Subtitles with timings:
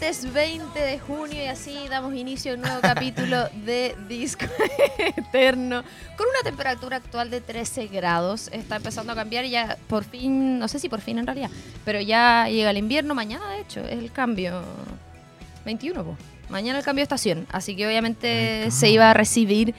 [0.00, 4.46] 20 de junio y así damos inicio a un nuevo capítulo de Disco
[4.98, 5.82] Eterno
[6.16, 8.48] con una temperatura actual de 13 grados.
[8.52, 11.50] Está empezando a cambiar y ya por fin, no sé si por fin en realidad,
[11.84, 14.62] pero ya llega el invierno mañana de hecho, es el cambio
[15.64, 16.16] 21, po.
[16.48, 19.74] mañana el cambio de estación, así que obviamente se iba a recibir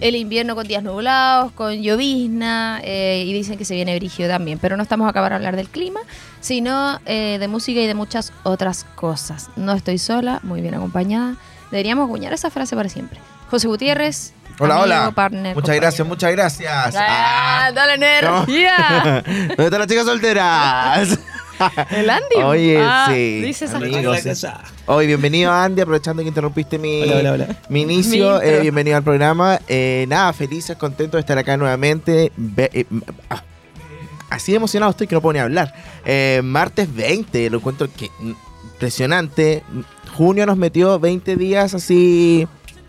[0.00, 4.58] el invierno con días nublados, con llovizna, eh, y dicen que se viene brigio también.
[4.58, 6.00] Pero no estamos acá para hablar del clima,
[6.40, 9.50] sino eh, de música y de muchas otras cosas.
[9.56, 11.36] No estoy sola, muy bien acompañada.
[11.70, 13.20] Deberíamos acuñar esa frase para siempre.
[13.50, 14.32] José Gutiérrez.
[14.60, 15.10] Hola, amigo, hola.
[15.14, 15.82] partner, muchas compañero.
[15.82, 16.94] gracias, muchas gracias.
[16.98, 19.22] Ah, dale energía.
[19.26, 21.18] ¿Dónde están las chicas solteras?
[21.90, 22.36] El Andy.
[22.44, 23.40] Oye, Ah, sí.
[23.42, 24.18] Dice esa Amigos,
[24.86, 27.46] Hoy, bienvenido Andy, aprovechando que interrumpiste mi, Hola, hola, hola.
[27.68, 28.40] mi Mi inicio.
[28.42, 29.58] eh, bienvenido al programa.
[29.68, 32.32] Eh, nada, felices, contentos de estar acá nuevamente.
[32.56, 32.84] Eh,
[33.30, 33.42] ah,
[34.30, 35.72] así emocionado estoy que no puedo ni hablar.
[36.04, 38.10] Eh, martes 20, lo encuentro que
[38.78, 39.62] impresionante.
[40.16, 42.46] Junio nos metió 20 días así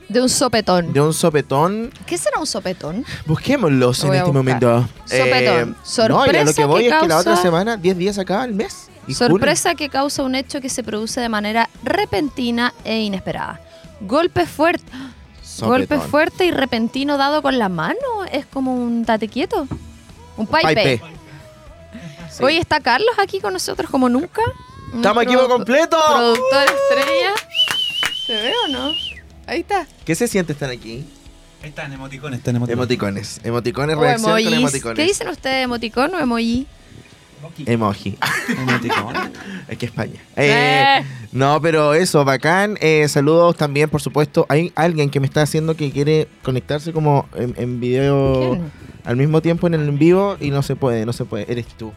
[0.07, 0.93] De un sopetón.
[0.93, 1.91] de un sopetón.
[2.05, 3.05] ¿Qué será un sopetón?
[3.25, 4.87] Busquémoslos en este momento.
[5.05, 5.75] Sopetón.
[6.09, 8.17] no, y a lo Sorpresa que voy que es que la otra semana, 10 días
[8.19, 8.89] acaba el mes.
[9.07, 9.29] Y junio.
[9.29, 13.59] Sorpresa que causa un hecho que se produce de manera repentina e inesperada.
[14.01, 14.91] Golpe fuerte.
[15.43, 15.69] Sopetón.
[15.69, 17.97] Golpe fuerte y repentino dado con la mano.
[18.31, 19.67] Es como un tate quieto.
[20.37, 21.01] Un paipe.
[22.39, 22.43] Sí.
[22.45, 24.41] Hoy está Carlos aquí con nosotros como nunca.
[24.95, 25.97] Estamos por completo.
[26.07, 27.33] Productor estrella.
[28.25, 28.91] ¿Se ve o no?
[29.45, 29.85] Ahí está.
[30.05, 31.05] ¿Qué se siente estar aquí?
[31.63, 32.77] Están emoticones, están emoticones.
[32.77, 33.41] Emoticones.
[33.43, 34.57] Emoticones, reacción con emojis.
[34.57, 34.95] emoticones.
[34.95, 35.65] ¿Qué dicen ustedes?
[35.65, 36.65] ¿Emoticón o emoji?
[37.65, 38.17] Emoji.
[38.57, 39.21] Emoticones.
[39.71, 40.21] Aquí España.
[40.35, 41.05] Eh, Eh.
[41.33, 42.77] no, pero eso, bacán.
[42.79, 44.45] Eh, saludos también, por supuesto.
[44.49, 48.71] Hay alguien que me está haciendo que quiere conectarse como en, en video ¿Quién?
[49.03, 51.51] al mismo tiempo en el en vivo y no se puede, no se puede.
[51.51, 51.91] Eres tú.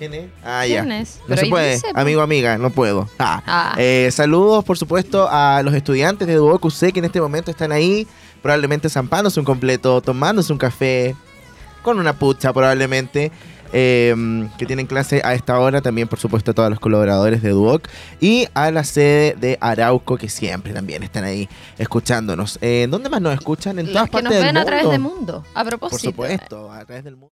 [0.00, 0.30] ¿Quién es?
[0.42, 0.80] Ah, ya.
[0.80, 1.18] ¿Quién es?
[1.18, 2.00] No Pero se ahí puede, dice, po.
[2.00, 3.06] amigo, amiga, no puedo.
[3.18, 3.42] Ah.
[3.46, 3.74] Ah.
[3.76, 7.70] Eh, saludos, por supuesto, a los estudiantes de Duoc UC que en este momento están
[7.70, 8.06] ahí,
[8.40, 11.14] probablemente zampándose un completo, tomándose un café,
[11.82, 13.30] con una pucha probablemente,
[13.74, 15.82] eh, que tienen clase a esta hora.
[15.82, 17.86] También, por supuesto, a todos los colaboradores de Duoc
[18.20, 21.46] y a la sede de Arauco, que siempre también están ahí
[21.76, 22.58] escuchándonos.
[22.62, 23.78] Eh, ¿Dónde más nos escuchan?
[23.78, 24.60] En todas que partes nos del ven mundo.
[24.60, 25.44] a través de mundo.
[25.54, 26.12] A propósito.
[26.16, 27.34] Por supuesto, a través del mundo.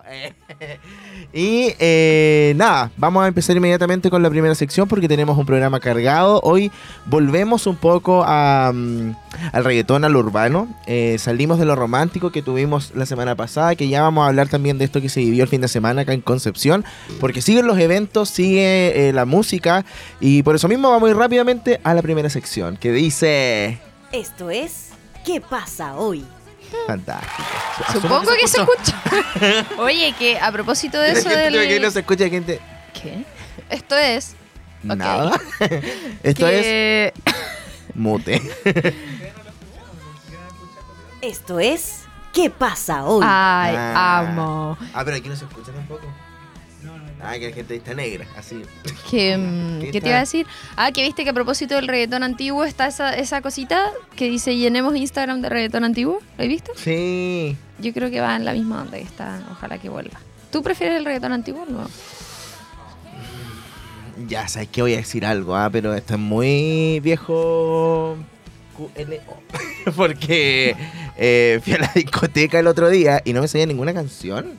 [1.32, 5.80] Y eh, nada, vamos a empezar inmediatamente con la primera sección porque tenemos un programa
[5.80, 6.40] cargado.
[6.42, 6.70] Hoy
[7.06, 9.10] volvemos un poco mm,
[9.52, 10.68] al reggaetón, al urbano.
[10.86, 14.48] Eh, salimos de lo romántico que tuvimos la semana pasada, que ya vamos a hablar
[14.48, 16.84] también de esto que se vivió el fin de semana acá en Concepción,
[17.18, 19.84] porque siguen los eventos, sigue eh, la música
[20.20, 23.78] y por eso mismo vamos a rápidamente a la primera sección que dice...
[24.12, 24.92] Esto es
[25.24, 26.24] ¿Qué pasa hoy?
[26.86, 27.48] Fantástico.
[27.92, 29.02] Supongo que se escucha.
[29.78, 31.68] Oye, que a propósito de eso Gente del...
[31.68, 32.60] que no se escucha gente...
[32.94, 33.24] ¿Qué?
[33.70, 34.34] Esto es...
[34.82, 35.38] Nada.
[36.22, 37.12] Esto es
[37.94, 38.40] mute.
[41.20, 42.00] Esto es
[42.32, 43.22] ¿Qué pasa hoy?
[43.26, 44.18] Ay, Ah.
[44.20, 44.78] amo.
[44.94, 46.06] Ah, pero aquí no se escucha tampoco.
[47.20, 48.62] Ah, que la gente está negra, así.
[49.10, 50.46] Que, mm, ¿Qué ¿Qué te iba a decir?
[50.76, 54.56] Ah, que viste que a propósito del reggaetón antiguo está esa, esa cosita que dice
[54.56, 56.18] llenemos Instagram de reggaetón antiguo.
[56.36, 56.72] ¿Lo has visto?
[56.76, 57.56] Sí.
[57.78, 59.40] Yo creo que va en la misma onda que está.
[59.52, 60.18] Ojalá que vuelva.
[60.50, 61.88] ¿Tú prefieres el reggaetón antiguo o no?
[64.28, 68.16] Ya sabes que voy a decir algo, ah, pero esto es muy viejo.
[68.76, 69.92] QLO.
[69.96, 70.76] Porque
[71.16, 74.52] eh, fui a la discoteca el otro día y no me sabía ninguna canción.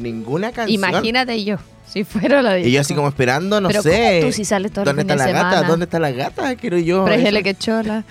[0.00, 0.74] Ninguna canción.
[0.74, 1.56] Imagínate yo,
[1.86, 2.68] si fuera la de.
[2.68, 4.18] Y yo así como esperando, no Pero sé.
[4.20, 5.50] ¿cómo tú si sales todo el ¿Dónde fin está de la gata?
[5.50, 5.68] semana?
[5.68, 6.56] ¿Dónde está la gata?
[6.56, 7.04] Quiero yo.
[7.04, 7.44] Prejele eso.
[7.44, 8.04] que chola.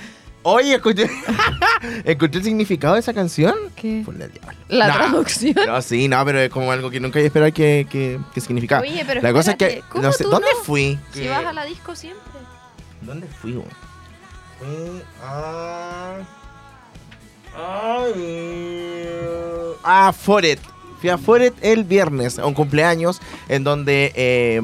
[0.43, 1.09] Oye, escuché.
[2.05, 3.53] escuché el significado de esa canción.
[3.75, 4.03] ¿Qué?
[4.05, 4.53] Por el diablo.
[4.69, 4.93] La No.
[4.93, 5.55] traducción.
[5.67, 8.39] No, sí, no, pero es como algo que nunca iba a esperar que, que, que
[8.41, 8.81] significaba.
[8.81, 10.63] Oye, pero la cosa es que, ¿cómo no sé, tú ¿dónde no?
[10.63, 10.97] fui?
[11.13, 12.23] Si vas a la disco siempre.
[13.01, 13.65] ¿Dónde fui, güey?
[14.59, 16.13] Fui a...
[17.55, 18.13] Ay...
[19.83, 20.59] Ah, Foret.
[20.99, 24.61] Fui a Foret el viernes, a un cumpleaños, en donde, eh,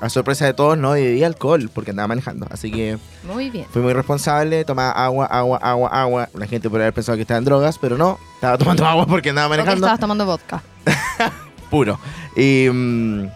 [0.00, 2.46] a sorpresa de todos, no bebí alcohol, porque andaba manejando.
[2.50, 3.66] Así que Muy bien.
[3.70, 6.28] fui muy responsable, tomaba agua, agua, agua, agua.
[6.34, 8.18] La gente podría haber pensado que estaba en drogas, pero no.
[8.34, 9.86] Estaba tomando agua porque andaba Porque manejando.
[9.86, 10.62] estabas tomando vodka.
[11.70, 11.98] puro.
[12.36, 13.28] Y, mm,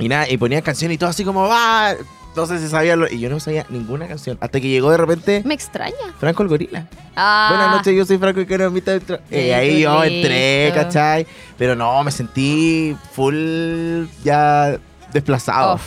[0.00, 1.94] y nada, y ponía canciones y todo así como, va.
[2.36, 4.36] No sé si sabía lo- Y yo no sabía ninguna canción.
[4.40, 5.94] Hasta que llegó de repente Me extraña.
[6.18, 6.88] Franco el Gorila.
[7.16, 8.72] Ah, Buenas noches, yo soy Franco y quiero.
[8.74, 8.80] Sí,
[9.30, 10.72] Y ahí yo entré.
[10.74, 11.26] ¿cachai?
[11.56, 14.78] Pero no, me sentí full ya
[15.12, 15.78] desplazado.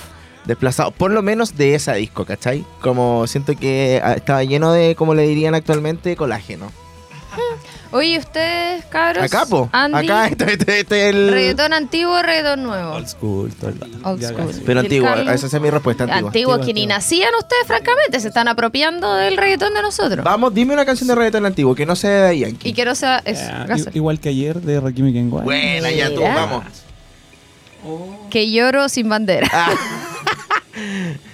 [0.45, 2.65] Desplazado, por lo menos de esa disco, ¿cachai?
[2.81, 6.71] Como siento que ah, estaba lleno de, como le dirían actualmente, colágeno.
[7.91, 9.23] Oye, ustedes, cabros.
[9.23, 9.69] Acá, po.
[9.71, 11.31] Andy, Acá, este, este, este es el.
[11.31, 12.91] reggaetón antiguo, reggaetón nuevo.
[12.93, 13.97] Old school, todo el rato.
[14.03, 14.51] Old Ya school.
[14.65, 15.33] Pero ¿Y el antiguo, Carlos?
[15.43, 16.27] esa es mi respuesta antigua.
[16.29, 18.19] Antiguo, Antiguo, que ni nacían ustedes, francamente.
[18.19, 20.23] Se están apropiando del reggaetón de nosotros.
[20.25, 22.69] Vamos, dime una canción de reggaetón antiguo que no sea de Yankee.
[22.69, 23.43] Y que no sea eso.
[23.49, 25.43] Ah, igual que ayer de Rakim y Kenway.
[25.45, 26.33] Buena, ya tú, Mira.
[26.35, 26.63] vamos.
[28.29, 29.49] Que lloro sin bandera.
[29.53, 29.71] Ah,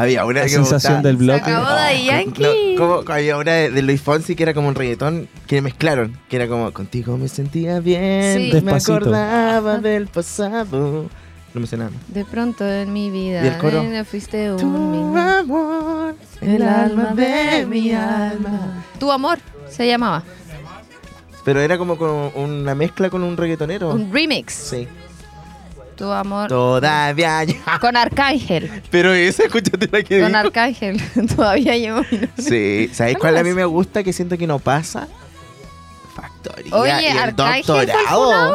[0.00, 1.02] Había una La que me sensación gustaba.
[1.02, 1.40] del Se bloque.
[1.50, 2.42] acabó Daddy Yankee.
[2.42, 6.16] No, como- había una de, de Luis Fonsi que era como un reggaetón que mezclaron,
[6.28, 8.46] que era como contigo me sentía bien, Sí.
[8.48, 8.94] me Despacito.
[8.96, 11.08] acordaba del pasado.
[11.52, 11.90] No me sé nada.
[12.08, 13.82] De pronto en mi vida ¿Y el coro?
[13.82, 18.84] eh, fuiste Tu un amor, el alma de mi alma.
[19.00, 19.38] Tu amor
[19.68, 20.22] se llamaba.
[21.44, 23.90] Pero era como con una mezcla con un reggaetonero.
[23.90, 24.52] Un remix.
[24.52, 24.86] Sí.
[26.00, 26.48] Tu amor.
[26.48, 27.78] Todavía ya.
[27.80, 28.70] Con Arcángel.
[28.90, 30.34] Pero esa, escúchate la que Con.
[30.34, 30.98] Arcángel.
[31.36, 31.74] Todavía
[32.10, 32.30] minutos.
[32.38, 35.08] Sí, ¿sabes ¿Cuál a mí me gusta que siento que no pasa?
[36.16, 38.54] Factoría Oye, y el Arcángel doctorado.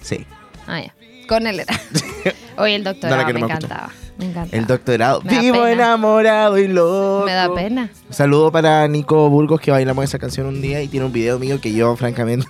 [0.00, 0.24] Sí,
[0.66, 0.94] Ah, ya.
[1.28, 1.78] Con él era.
[2.56, 3.90] Oye, el doctorado No, me encantaba.
[4.16, 4.56] Me encantaba.
[4.58, 5.20] el doctorado.
[5.20, 5.72] Vivo pena.
[5.72, 7.24] enamorado y loco.
[7.26, 7.90] Me da pena.
[8.08, 11.60] Saludo para Nico Burgos que bailamos esa canción un día y tiene un video mío
[11.60, 12.46] que yo, francamente,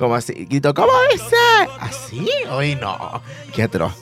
[0.00, 1.36] como así, grito, ¿cómo dice?
[1.78, 2.26] ¿Así?
[2.50, 3.20] Hoy no.
[3.54, 3.92] Qué atroz.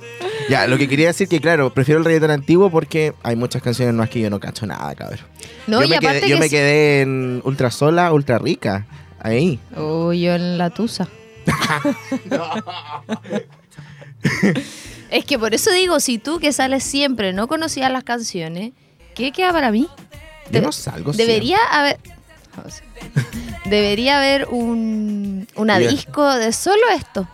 [0.48, 3.94] Ya, lo que quería decir que, claro, prefiero el reggaetón antiguo porque hay muchas canciones
[3.94, 5.18] más que yo no cacho nada, cabrón.
[5.66, 8.86] No, yo y me, aparte quedé, yo que me quedé en Ultra Sola, Ultra Rica.
[9.18, 9.58] Ahí.
[9.76, 11.08] Uy, yo en la tusa.
[15.10, 18.70] es que por eso digo, si tú que sales siempre no conocías las canciones,
[19.16, 19.88] ¿qué queda para mí?
[20.52, 21.98] Yo no salgo Debería haber.
[22.64, 22.84] o sea,
[23.68, 27.28] debería haber un una disco de solo esto.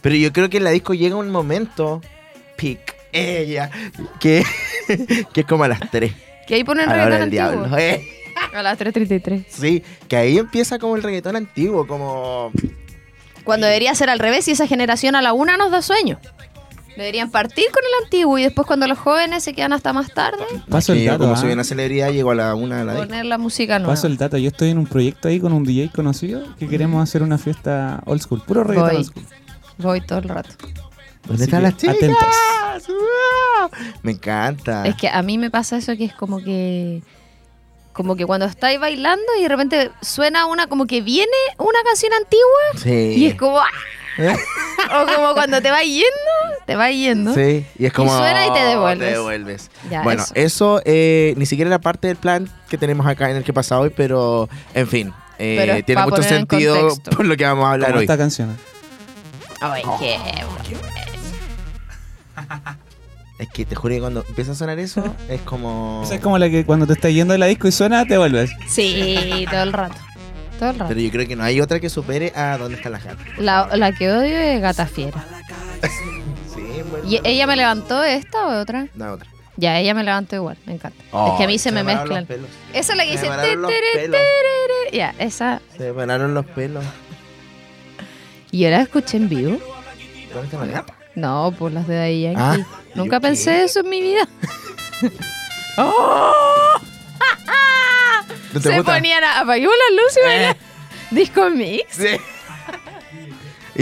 [0.00, 2.00] Pero yo creo que en la disco llega un momento,
[2.56, 3.70] pic, ella,
[4.20, 4.44] que,
[5.32, 6.12] que es como a las 3.
[6.46, 7.66] Que ahí ponen A la hora reggaetón del antiguo.
[7.66, 7.76] diablo.
[7.82, 8.08] Eh,
[8.54, 9.46] A las 3.33.
[9.48, 12.52] sí, que ahí empieza como el reggaetón antiguo, como...
[13.44, 16.20] Cuando debería ser al revés y esa generación a la una nos da sueño.
[16.96, 20.42] Deberían partir con el antiguo y después cuando los jóvenes se quedan hasta más tarde,
[20.68, 21.24] Paso el yo dato.
[21.24, 21.36] como ¿ah?
[21.36, 23.06] soy una celebridad, llego a la una de la disco.
[23.08, 23.92] poner la música nueva.
[23.92, 24.38] Paso el dato.
[24.38, 28.02] Yo estoy en un proyecto ahí con un DJ conocido que queremos hacer una fiesta
[28.06, 28.42] old school.
[28.46, 28.96] Puro reggaetón Voy.
[28.96, 29.24] old school.
[29.78, 30.50] Voy todo el rato.
[31.26, 31.96] ¿Dónde Así están las chicas?
[31.96, 32.26] atentos.
[34.02, 34.86] Me encanta.
[34.86, 37.02] Es que a mí me pasa eso que es como que.
[37.92, 42.12] Como que cuando estáis bailando y de repente suena una, como que viene una canción
[42.12, 43.14] antigua Sí.
[43.16, 43.58] y es como.
[43.58, 43.64] ¡ah!
[44.18, 46.06] O como cuando te vas yendo,
[46.66, 47.34] te vas yendo.
[47.34, 48.16] Sí, y es como...
[48.16, 49.08] suena y te oh, devuelves.
[49.08, 49.70] Te devuelves.
[49.90, 50.32] Ya, bueno, eso.
[50.34, 53.78] eso, eh, ni siquiera era parte del plan que tenemos acá en el que pasa
[53.78, 57.90] hoy, pero en fin, eh, Pero tiene mucho sentido por lo que vamos a hablar
[57.90, 58.04] Como hoy.
[58.04, 58.56] esta canción.
[59.60, 60.18] Ay, qué.
[63.38, 66.00] Es que te juro que cuando empieza a sonar eso, es como...
[66.02, 68.16] Esa es como la que cuando te estás yendo de la disco y suena, te
[68.16, 68.50] vuelves.
[68.66, 70.05] Sí, todo el rato.
[70.58, 70.88] Todo el rato.
[70.88, 73.22] Pero yo creo que no hay otra que supere a ¿Dónde está la gata?
[73.38, 75.24] La, la que odio es Gata Fiera.
[76.54, 77.06] Sí, bueno.
[77.08, 78.86] ¿Y ella me levantó esta o otra?
[78.94, 79.28] No, otra.
[79.58, 81.02] Ya, ella me levantó igual, me encanta.
[81.02, 82.20] es que a mí se me mezclan.
[82.20, 82.50] los pelos.
[82.72, 83.28] Esa es la que dice.
[84.92, 85.60] Ya, esa.
[85.76, 86.84] Se pararon los pelos.
[88.50, 89.58] ¿Y la escuché en vivo?
[90.32, 90.94] ¿Dónde está la gata?
[91.14, 92.40] No, por las de Yankee.
[92.40, 92.56] Ah,
[92.94, 93.28] Nunca ¿yo qué?
[93.28, 94.26] pensé eso en mi vida.
[98.56, 98.94] ¿No te Se gusta?
[98.94, 100.56] ponían a apaguemos las luces y Eh.
[101.10, 101.84] Disco Mix.
[101.90, 102.16] Sí.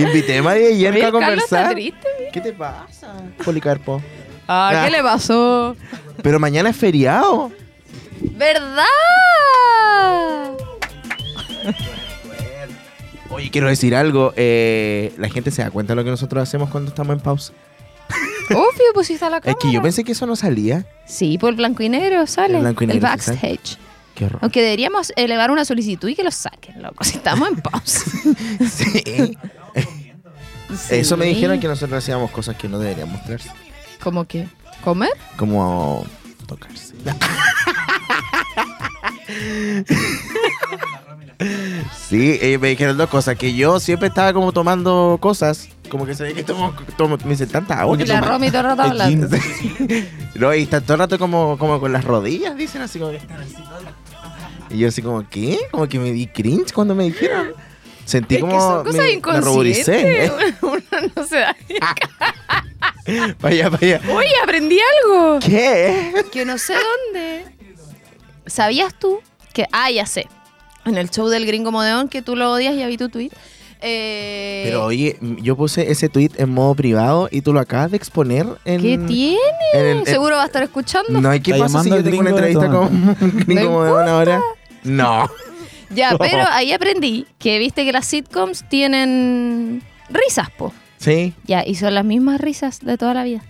[0.00, 1.72] Invité a María Yerka a el está conversar.
[1.74, 2.08] triste.
[2.32, 3.14] ¿Qué te pasa,
[3.44, 4.02] Policarpo?
[4.48, 4.84] Ah, Ah.
[4.84, 5.76] ¿qué le pasó?
[6.22, 7.52] Pero mañana es feriado.
[8.20, 8.84] ¿Verdad?
[13.30, 14.32] Oye, quiero decir algo.
[14.36, 17.52] eh, la gente se da cuenta de lo que nosotros hacemos cuando estamos en pausa.
[18.50, 19.58] Obvio, pues si está la cámara.
[19.58, 20.84] Es que yo pensé que eso no salía.
[21.06, 22.56] Sí, por el blanco y negro sale.
[22.56, 23.78] El blanco y negro sí backstage.
[24.14, 24.38] Qué horror.
[24.42, 27.02] Aunque deberíamos elevar una solicitud y que lo saquen, loco.
[27.04, 28.04] Si estamos en pausa.
[28.70, 29.36] Sí.
[30.90, 33.50] Eso me dijeron que nosotros hacíamos cosas que no deberían mostrarse.
[34.02, 34.48] ¿Cómo que?
[34.82, 35.10] ¿Comer?
[35.36, 36.04] Como
[36.46, 36.94] tocarse.
[42.08, 43.36] Sí, ellos me dijeron dos cosas.
[43.36, 45.68] Que yo siempre estaba como tomando cosas.
[45.88, 47.96] Como que se ve que tomo, tomo me dicen tanta agua.
[47.96, 48.32] Y que la tomo".
[48.32, 49.28] Romy todo el rato hablando.
[50.34, 53.18] No, y está todo el rato como, como con las rodillas, dicen así como que
[53.18, 53.54] están así.
[54.74, 55.58] Y yo así como, ¿qué?
[55.70, 57.52] Como que me di cringe cuando me dijeron.
[58.04, 60.26] Sentí Es que como son cosas me, me ruboricé.
[60.28, 60.54] inconscientes.
[60.62, 61.56] Uno no se da.
[63.40, 64.00] Vaya, vaya.
[64.14, 65.38] Oye, aprendí algo.
[65.40, 66.12] ¿Qué?
[66.32, 67.44] Que no sé dónde.
[68.46, 69.20] ¿Sabías tú
[69.52, 69.66] que...
[69.72, 70.26] Ah, ya sé.
[70.86, 73.30] En el show del gringo modeón, que tú lo odias, ya vi tu tweet.
[73.86, 77.98] Eh, Pero oye, yo puse ese tweet en modo privado y tú lo acabas de
[77.98, 78.80] exponer en.
[78.80, 79.38] ¿Qué tiene?
[79.74, 81.20] en el- en- Seguro va a estar escuchando.
[81.20, 82.78] No hay que Está pasa si llamando yo tengo una entrevista con
[83.20, 84.40] un gringo No de una hora.
[84.84, 85.28] No.
[85.90, 90.72] Ya, pero ahí aprendí que viste que las sitcoms tienen risas, po.
[90.98, 91.34] Sí.
[91.44, 93.42] Ya, y son las mismas risas de toda la vida.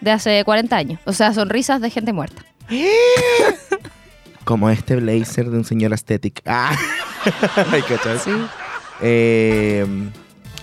[0.00, 1.00] De hace 40 años.
[1.04, 2.42] O sea, son risas de gente muerta.
[4.44, 6.42] Como este blazer de un señor aesthetic.
[6.46, 6.76] Ah.
[7.70, 8.18] Ay, ¿cachai?
[8.18, 8.32] Sí.
[9.00, 9.86] Eh,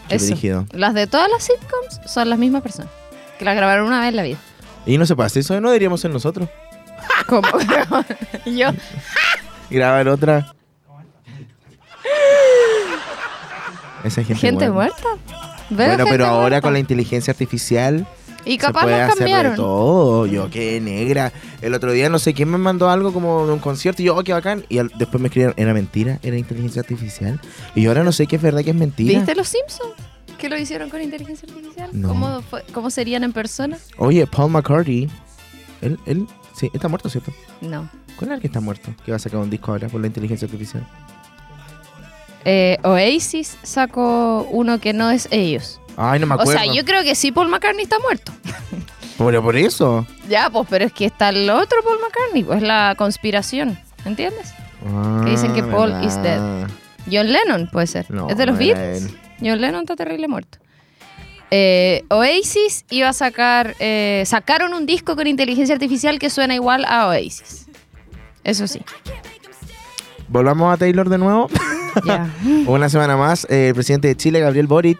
[0.09, 0.25] qué Eso.
[0.27, 0.65] brígido.
[0.73, 2.91] Las de todas las sitcoms son las mismas personas.
[3.39, 4.38] Que las grabaron una vez en la vida.
[4.85, 6.50] Y no se pasa, eso no deberíamos ser nosotros.
[7.27, 7.47] ¿Cómo?
[8.45, 8.71] Yo.
[9.71, 10.53] Grabar otra.
[14.03, 14.95] Esa gente, Gente muerta.
[15.69, 16.61] Bueno, gente pero ahora muerta.
[16.61, 18.05] con la inteligencia artificial
[18.45, 19.55] Y se capaz puede las hacer de cambiaron.
[19.55, 20.25] todo.
[20.25, 21.31] Yo qué negra.
[21.61, 24.15] El otro día no sé quién me mandó algo como de un concierto y yo,
[24.17, 24.65] oh, qué bacán.
[24.69, 27.39] Y al- después me escribieron, era mentira, era inteligencia artificial.
[27.75, 29.17] Y yo ahora no sé qué es verdad, qué es mentira.
[29.19, 29.93] ¿Viste los Simpsons?
[30.39, 31.89] ¿Qué lo hicieron con inteligencia artificial?
[31.93, 32.07] No.
[32.09, 33.77] ¿Cómo, fue- ¿Cómo serían en persona?
[33.97, 35.07] Oye, Paul McCartney,
[35.81, 37.31] él, él, sí, está muerto, ¿cierto?
[37.62, 37.89] No.
[38.17, 38.91] ¿Cuál es el que está muerto?
[39.05, 40.86] Que va a sacar un disco ahora por la inteligencia artificial.
[42.46, 45.79] Eh, Oasis sacó uno que no es ellos.
[45.98, 46.62] Ay, no me O acuerdo.
[46.63, 48.31] sea, yo creo que sí Paul McCartney está muerto.
[49.17, 50.08] Pero por eso.
[50.27, 54.51] Ya, pues, pero es que está el otro Paul McCartney, pues la conspiración, ¿entiendes?
[54.84, 56.67] Ah, dicen que Paul is verdad.
[57.12, 58.10] John Lennon puede ser.
[58.10, 59.10] No, es de los Beatles.
[59.39, 60.58] John Lennon está terrible muerto.
[61.51, 66.86] Eh, Oasis iba a sacar, eh, sacaron un disco con inteligencia artificial que suena igual
[66.86, 67.67] a Oasis.
[68.43, 68.81] Eso sí.
[70.29, 71.50] Volvamos a Taylor de nuevo.
[72.05, 72.34] Ya.
[72.67, 74.98] Una semana más, eh, el presidente de Chile, Gabriel Boric,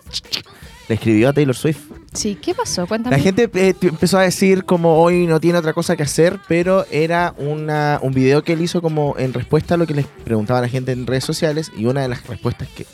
[0.90, 1.80] le escribió a Taylor Swift.
[2.14, 2.86] Sí, ¿qué pasó?
[2.86, 3.16] Cuéntame.
[3.16, 6.86] La gente eh, empezó a decir como hoy no tiene otra cosa que hacer, pero
[6.92, 10.60] era una, un video que él hizo como en respuesta a lo que les preguntaba
[10.60, 12.86] la gente en redes sociales y una de las respuestas que...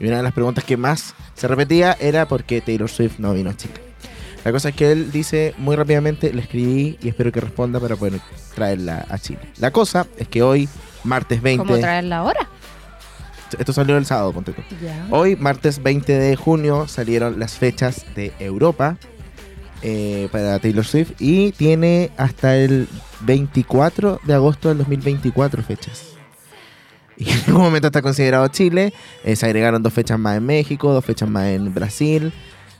[0.00, 3.32] Y una de las preguntas que más se repetía era por qué Taylor Swift no
[3.32, 3.74] vino a Chile.
[4.44, 7.96] La cosa es que él dice muy rápidamente, le escribí y espero que responda para
[7.96, 8.20] poder
[8.54, 9.40] traerla a Chile.
[9.58, 10.68] La cosa es que hoy,
[11.02, 11.64] martes 20...
[11.64, 12.48] ¿Cómo traerla ahora?
[13.58, 14.62] Esto salió el sábado, ponte tú.
[15.10, 18.98] Hoy, martes 20 de junio, salieron las fechas de Europa
[19.82, 22.88] eh, para Taylor Swift y tiene hasta el
[23.20, 26.13] 24 de agosto del 2024 fechas.
[27.16, 28.92] Y en algún momento está considerado Chile.
[29.24, 32.32] eh, se agregaron dos fechas más en México, dos fechas más en Brasil.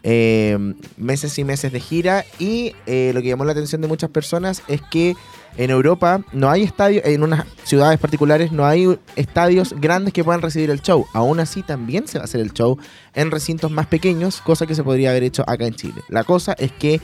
[0.07, 0.59] eh,
[0.99, 2.25] meses y meses de gira.
[2.39, 5.17] Y eh, lo que llamó la atención de muchas personas es que
[5.57, 10.43] en Europa no hay estadios, en unas ciudades particulares no hay estadios grandes que puedan
[10.43, 11.07] recibir el show.
[11.15, 12.77] Aún así también se va a hacer el show
[13.15, 16.03] en recintos más pequeños, cosa que se podría haber hecho acá en Chile.
[16.09, 17.01] La cosa es que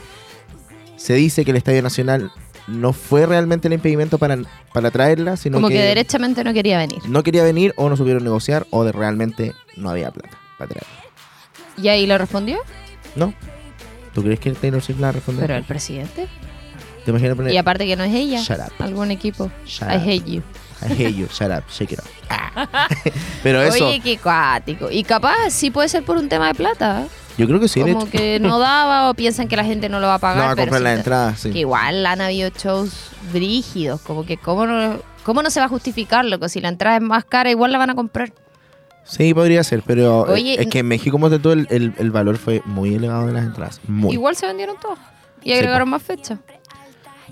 [0.97, 2.33] se dice que el Estadio Nacional
[2.71, 4.39] no fue realmente el impedimento para,
[4.73, 6.99] para traerla, sino Como que, que, derechamente no quería venir.
[7.09, 11.05] no quería venir o no supieron negociar o de realmente no había plata para traerla.
[11.83, 12.59] ¿Y ahí le respondió?
[13.17, 13.35] ¿No?
[14.15, 15.43] ¿Tú crees que Taylor Swift la respondió?
[15.43, 16.29] Pero el presidente.
[17.05, 18.41] ¿Te imaginas poner Y aparte que no es ella.
[18.43, 18.73] Shut up.
[18.79, 19.51] Algún equipo.
[19.67, 20.03] Shut I up.
[20.03, 20.43] hate you.
[20.83, 22.07] I hate you, shut up, shake it up.
[22.31, 22.89] Ah.
[23.43, 24.91] Pero eso, Oye, qué cuático.
[24.91, 27.03] Y capaz sí puede ser por un tema de plata.
[27.03, 27.07] ¿eh?
[27.39, 27.81] Yo creo que sí.
[27.81, 30.39] Como que no daba o piensan que la gente no lo va a pagar.
[30.39, 31.51] no va a comprar la entrada, sí.
[31.51, 34.01] Que igual han habido shows brígidos.
[34.03, 36.49] Como que cómo no, cómo no se va a justificar, loco.
[36.49, 38.33] Si la entrada es más cara, igual la van a comprar.
[39.05, 42.11] Sí, podría ser, pero Oye, es que en México, como de todo, el, el- el
[42.11, 43.81] valor fue muy elevado de las entradas.
[43.89, 44.13] Muy.
[44.13, 44.99] Igual se vendieron todas.
[45.43, 46.39] Y agregaron más fechas.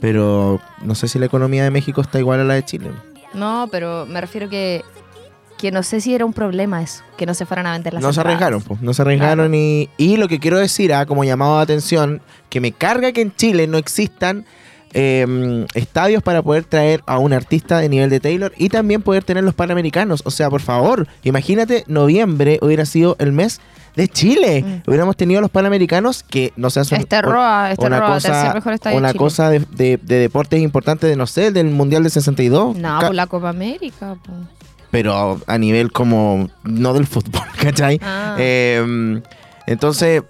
[0.01, 2.91] Pero no sé si la economía de México está igual a la de Chile.
[3.35, 4.83] No, pero me refiero que,
[5.59, 7.03] que no sé si era un problema eso.
[7.17, 8.37] Que no se fueran a vender las no se entradas.
[8.37, 8.81] arriesgaron, pues.
[8.81, 12.61] No se arriesgaron y, y lo que quiero decir, ah, como llamado de atención, que
[12.61, 14.47] me carga que en Chile no existan
[14.95, 19.23] eh, estadios para poder traer a un artista de nivel de Taylor y también poder
[19.25, 20.23] tener los panamericanos.
[20.25, 23.61] O sea, por favor, imagínate, noviembre hubiera sido el mes
[23.97, 24.63] de Chile.
[24.63, 24.89] Mm.
[24.89, 28.73] Hubiéramos tenido los panamericanos que no se hacen Este Roa, este una Roa, cosa, mejor
[28.75, 32.13] estadio de una cosa de, de- de deportes importantes de, no sé, del Mundial del
[32.13, 32.77] 62.
[32.77, 34.17] No, Ca- por la Copa América.
[34.25, 34.33] po.
[34.91, 37.99] Pero a nivel como, no del fútbol, ¿cachai?
[38.03, 38.37] Ah.
[38.39, 39.21] Eh,
[39.67, 40.23] entonces,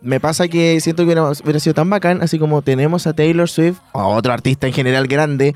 [0.00, 3.48] me pasa que siento que hubiera, hubiera sido tan bacán, así como tenemos a Taylor
[3.48, 5.54] Swift, o a otro artista en general grande,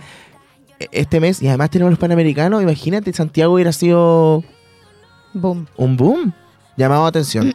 [0.80, 4.44] e- este mes, y además tenemos los Panamericanos, imagínate, Santiago hubiera sido
[5.34, 5.66] Boom.
[5.76, 6.32] un boom,
[6.76, 7.54] llamado a atención,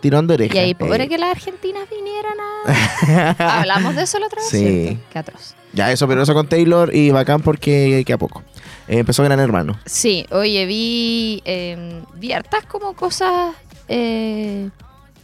[0.00, 0.54] tirón de oreja.
[0.54, 3.60] Y ahí, pobre Eh, que las argentinas vinieran a...
[3.60, 4.98] Hablamos de eso la otra vez, Sí.
[5.12, 5.54] Qué atroz.
[5.72, 8.42] Ya eso, pero eso con Taylor y bacán porque que a poco.
[8.88, 9.78] Eh, empezó Gran Hermano.
[9.86, 13.54] Sí, oye, vi, eh, vi hartas como cosas,
[13.88, 14.68] eh,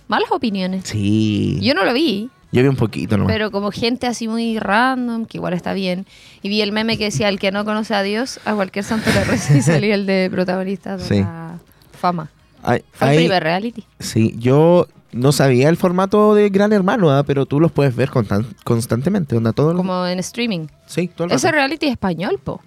[0.08, 0.84] malas opiniones.
[0.86, 1.58] Sí.
[1.60, 3.32] Yo no lo vi, Yo vi un poquito nomás.
[3.32, 6.06] pero como gente así muy random, que igual está bien.
[6.42, 9.10] Y vi el meme que decía, el que no conoce a Dios, a cualquier santo
[9.12, 11.20] le reza y salía el de protagonista de Sí.
[11.20, 11.58] la
[11.92, 12.30] fama.
[12.92, 13.84] Fue el primer reality.
[13.98, 17.24] Sí, yo no sabía el formato de Gran Hermano, ¿ah?
[17.24, 19.36] pero tú los puedes ver constan- constantemente.
[19.36, 20.66] Onda, todo Como en streaming.
[20.86, 21.56] Sí, todo el Ese rato.
[21.56, 22.60] reality es español, po.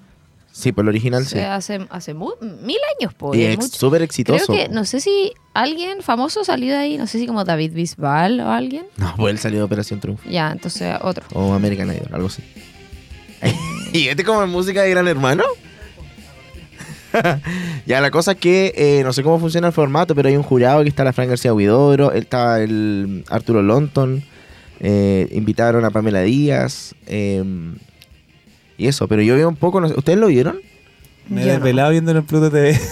[0.56, 1.32] Sí, por el original O sí.
[1.32, 4.54] sea, hace, hace mu- mil años, po, Y es súper Creo exitoso.
[4.54, 8.40] que, no sé si alguien famoso salió de ahí, no sé si como David Bisbal
[8.40, 8.86] o alguien.
[8.98, 10.30] No, pues él salió de Operación Triunfo.
[10.30, 11.26] Ya, entonces otro.
[11.34, 12.44] O American Idol, algo así.
[13.94, 15.44] ¿Y este como en música de Gran Hermano?
[17.86, 20.44] ya, la cosa es que eh, no sé cómo funciona el formato, pero hay un
[20.44, 24.24] jurado que está la Fran García Huidobro, está el Arturo Lonton,
[24.80, 27.44] eh, invitaron a Pamela Díaz, eh,
[28.84, 30.58] y eso, pero yo vi un poco, no sé, ¿ustedes lo vieron?
[31.30, 32.80] Me he desvelado viéndolo en Pluto TV.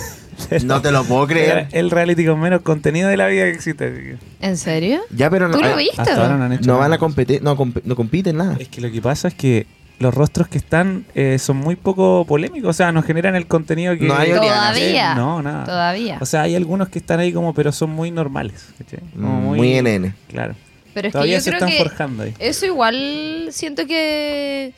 [0.64, 1.68] No te lo puedo Era creer.
[1.72, 4.18] el reality con menos contenido de la vida que existe.
[4.42, 5.02] ¿En serio?
[5.16, 6.02] Ya, pero no, ¿Tú lo eh, viste?
[6.02, 8.56] Hasta ahora no han hecho no van a competir, no, comp- no compiten nada.
[8.60, 9.68] Es que lo que pasa es que
[10.00, 13.96] los rostros que están eh, son muy poco polémicos, o sea, nos generan el contenido
[14.00, 14.06] que...
[14.08, 15.14] No hay Todavía.
[15.14, 15.64] No, nada.
[15.66, 16.18] Todavía.
[16.22, 18.66] O sea, hay algunos que están ahí como, pero son muy normales.
[19.14, 20.16] Mm, muy NN.
[20.28, 20.56] Claro.
[20.96, 22.34] Pero es que Todavía yo se creo están que forjando ahí.
[22.40, 24.74] eso igual siento que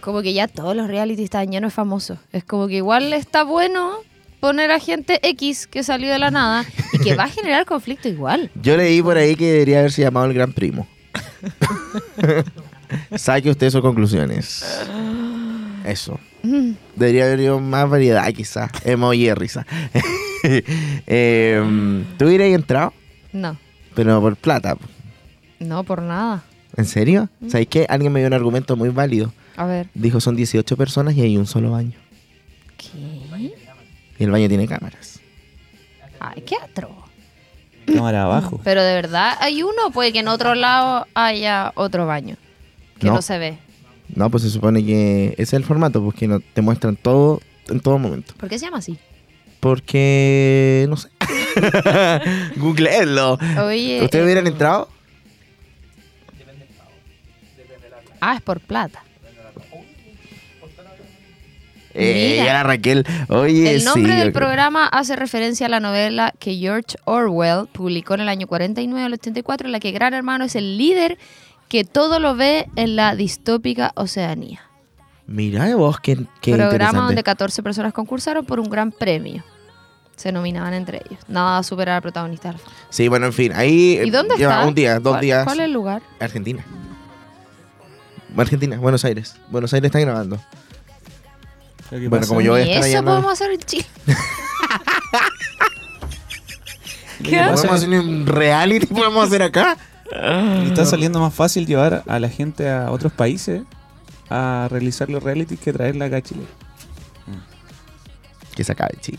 [0.00, 2.18] como que ya todos los reality están llenos de famosos.
[2.32, 3.98] Es como que igual está bueno
[4.40, 8.08] poner a gente X que salió de la nada y que va a generar conflicto
[8.08, 8.50] igual.
[8.62, 10.86] Yo leí por ahí que debería haberse llamado el Gran Primo.
[13.16, 14.64] Saque usted sus conclusiones.
[15.84, 16.18] Eso.
[16.96, 18.70] Debería haber ido más variedad, quizás.
[18.84, 19.66] Emoji de risa.
[20.42, 22.92] eh, ¿Tú hubieras entrado?
[23.32, 23.56] No,
[23.94, 24.76] Pero por plata.
[25.60, 26.42] no por nada.
[26.76, 27.28] ¿En serio?
[27.40, 27.50] Mm.
[27.50, 27.86] ¿Sabes qué?
[27.88, 29.32] Alguien me dio un argumento muy válido.
[29.56, 29.88] A ver.
[29.94, 31.92] Dijo, son 18 personas y hay un solo baño.
[32.76, 33.52] ¿Qué?
[34.18, 35.20] Y el baño tiene cámaras.
[36.18, 36.90] Ay, qué atro.
[37.86, 38.60] Cámara abajo.
[38.64, 42.36] Pero de verdad hay uno, puede que en otro lado haya otro baño
[42.98, 43.22] que no, No.
[43.22, 43.58] se ve.
[44.14, 47.80] No, pues se supone que ese es el formato, porque no, te muestran todo en
[47.80, 48.34] todo momento.
[48.36, 48.98] ¿Por qué se llama así?
[49.60, 51.08] Porque, no sé.
[52.56, 53.38] Googleenlo.
[53.64, 54.88] Oye, ¿Ustedes eh, hubieran entrado?
[58.20, 59.02] Ah, es por plata.
[61.94, 63.04] Eh, ya la Raquel.
[63.28, 68.14] Oye, El nombre sí, del programa hace referencia a la novela que George Orwell publicó
[68.14, 71.18] en el año 49 al 84, en la que Gran Hermano es el líder
[71.68, 74.60] que todo lo ve en la distópica Oceanía.
[75.26, 79.44] Mira vos, qué, qué programa donde 14 personas concursaron por un gran premio.
[80.16, 81.20] Se nominaban entre ellos.
[81.28, 82.54] Nada a superar al protagonista.
[82.90, 83.52] Sí, bueno, en fin.
[83.54, 84.66] Ahí ¿Y dónde lleva está?
[84.68, 85.44] un día, dos ¿Cuál- días.
[85.44, 86.02] ¿Cuál es el lugar?
[86.18, 86.64] Argentina.
[88.36, 89.36] Argentina, Buenos Aires.
[89.50, 90.38] Buenos Aires está grabando.
[91.90, 93.86] Bueno, pasa como yo voy a estar eso podemos hacer en Chile.
[97.22, 97.36] ¿Qué.
[97.36, 98.86] ¿Podemos hacer un reality?
[98.86, 99.76] ¿Podemos hacer acá?
[100.12, 103.62] Y está saliendo más fácil llevar a la gente a otros países
[104.28, 106.42] a realizar los realities que traerla acá a Chile.
[108.54, 109.18] Que se acabe Chile.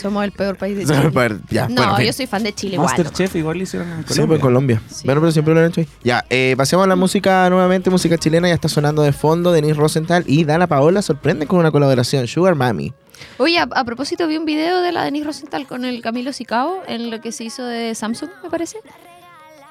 [0.00, 1.38] Somos el peor país de Chile.
[1.50, 2.88] ya, No, bueno, yo soy fan de Chile igual.
[2.88, 4.34] Masterchef igual lo hicieron en Sí, pues, Colombia.
[4.36, 4.82] en Colombia.
[4.88, 5.02] Sí.
[5.04, 5.88] Bueno, pero siempre lo han hecho ahí.
[6.04, 8.48] Ya, eh, pasemos a la música nuevamente, música chilena.
[8.48, 12.54] Ya está sonando de fondo Denise Rosenthal y Dana Paola sorprenden con una colaboración, Sugar
[12.54, 12.92] Mami.
[13.38, 16.82] Oye, a, a propósito, vi un video de la Denise Rosenthal con el Camilo Sicao
[16.86, 18.78] en lo que se hizo de Samsung, me parece.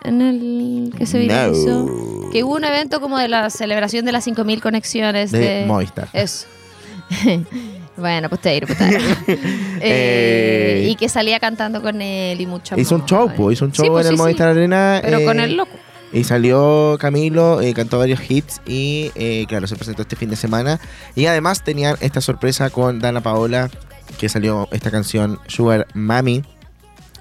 [0.03, 1.85] En el que se viralizó.
[1.88, 2.29] No.
[2.31, 5.65] Que hubo un evento como de la celebración de las 5.000 conexiones De de...
[5.65, 6.09] Movistar.
[6.13, 6.45] Eso.
[7.97, 8.86] bueno, pues te pues te
[9.27, 13.65] Eh, eh, Y que salía cantando con él y mucho Hizo un show, pues, hizo
[13.65, 14.23] un show Sí, pues, en el sí, sí.
[14.23, 14.99] Movistar Arena.
[15.03, 15.71] Pero con eh, el loco.
[16.15, 20.38] Y salió Camilo, eh, cantó varios hits y, eh, claro, se presentó este fin de
[20.38, 20.79] semana.
[21.13, 23.69] Y además tenían esta sorpresa con Dana Paola,
[24.17, 26.43] que salió esta canción Sugar Mami.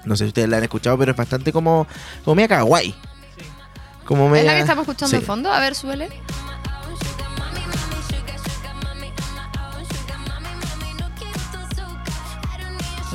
[0.05, 1.87] No sé si ustedes la han escuchado, pero es bastante como,
[2.23, 2.95] como media kawaii.
[4.05, 5.19] Como ¿Es la que estamos escuchando sí.
[5.19, 5.51] de fondo?
[5.51, 6.09] A ver, súbele.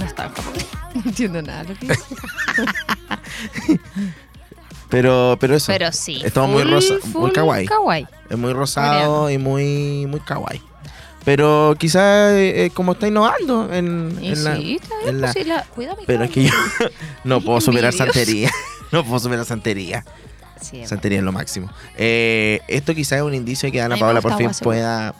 [0.00, 0.66] No está en japonés.
[0.94, 2.00] No entiendo nada lo que dice.
[4.88, 6.20] Pero, pero eso, Pero sí.
[6.24, 7.66] Estaba muy full, rosa- muy kawaii.
[7.66, 8.06] kawaii.
[8.28, 10.60] es muy rosado y muy, muy kawaii.
[11.24, 14.56] Pero quizás eh, como está innovando en, Y en la...
[14.56, 16.52] sí, está bien, en la- pues sí, la- cuida mi Pero es que yo
[17.24, 18.50] no puedo superar santería.
[18.90, 20.04] No puedo superar santería.
[20.60, 21.70] Sí, Santería es lo máximo.
[21.96, 24.64] Eh, esto quizás es un indicio de que Ana Paola por fin Guaseo.
[24.64, 25.14] pueda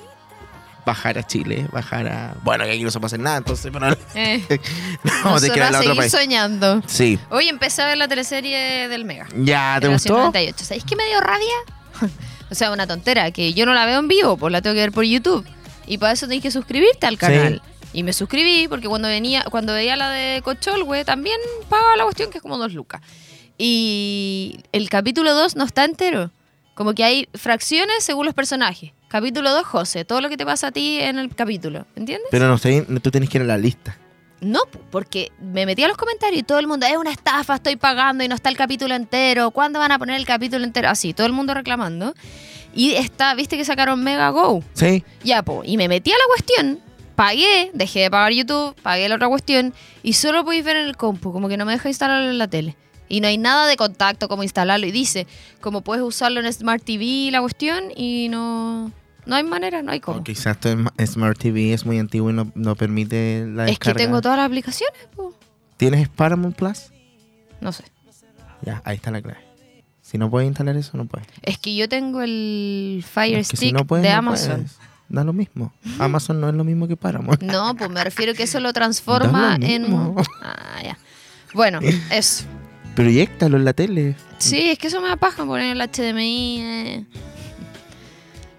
[0.84, 2.34] bajar a Chile, bajar a...
[2.42, 4.44] Bueno, que aquí no se puede hacer nada, entonces pero Eh,
[5.24, 6.82] vamos a tener que ir nosotros a seguir soñando.
[6.86, 7.18] Sí.
[7.30, 9.26] Hoy empecé a ver la teleserie del Mega.
[9.36, 10.18] ¿Ya te gustó?
[10.18, 10.64] 98.
[10.64, 11.54] ¿Sabéis qué me dio rabia?
[12.50, 14.80] o sea, una tontera, que yo no la veo en vivo, pues la tengo que
[14.80, 15.46] ver por YouTube.
[15.86, 17.62] Y para eso tenés que suscribirte al canal.
[17.92, 21.38] Y me suscribí porque cuando venía, cuando veía la de Cocholwe también
[21.68, 23.00] pagaba la cuestión que es como dos lucas.
[23.58, 26.30] Y el capítulo 2 no está entero.
[26.74, 28.92] Como que hay fracciones según los personajes.
[29.10, 31.84] Capítulo 2, José, todo lo que te pasa a ti en el capítulo.
[31.96, 32.28] ¿Entiendes?
[32.30, 33.98] Pero no sé, tú tienes que ir a la lista.
[34.40, 34.60] No,
[34.92, 38.22] porque me metí a los comentarios y todo el mundo, es una estafa, estoy pagando
[38.22, 39.50] y no está el capítulo entero.
[39.50, 40.88] ¿Cuándo van a poner el capítulo entero?
[40.88, 42.14] Así, todo el mundo reclamando.
[42.72, 44.62] Y está, viste que sacaron Mega Go.
[44.74, 45.02] Sí.
[45.24, 45.62] Ya, po.
[45.64, 46.78] Y me metí a la cuestión,
[47.16, 50.96] pagué, dejé de pagar YouTube, pagué la otra cuestión y solo podéis ver en el
[50.96, 52.76] compu, como que no me deja instalarlo en la tele.
[53.08, 54.86] Y no hay nada de contacto como instalarlo.
[54.86, 55.26] Y dice,
[55.60, 58.92] como puedes usarlo en Smart TV la cuestión y no,
[59.30, 60.18] no hay manera, no hay cómo.
[60.18, 60.68] O quizás tu
[61.06, 64.46] Smart TV es muy antiguo y no, no permite la es que tengo todas las
[64.46, 65.32] aplicaciones, po.
[65.76, 66.90] ¿Tienes Paramount Plus?
[67.60, 67.84] No sé.
[68.62, 69.38] Ya, ahí está la clave.
[70.02, 71.28] Si no puedes instalar eso, no puedes.
[71.42, 74.50] Es que yo tengo el Fire Es que Stick si no puedes, de no Amazon.
[74.56, 74.78] puedes.
[75.08, 75.72] Da lo mismo.
[76.00, 77.40] Amazon no es lo mismo que Paramount.
[77.42, 80.16] No, pues me refiero que eso lo transforma lo en.
[80.42, 80.98] Ah, ya.
[81.54, 81.78] Bueno,
[82.10, 82.44] eso.
[82.96, 84.16] Proyectalo en la tele.
[84.38, 86.60] Sí, es que eso me da paja poner el HDMI.
[86.60, 87.04] eh.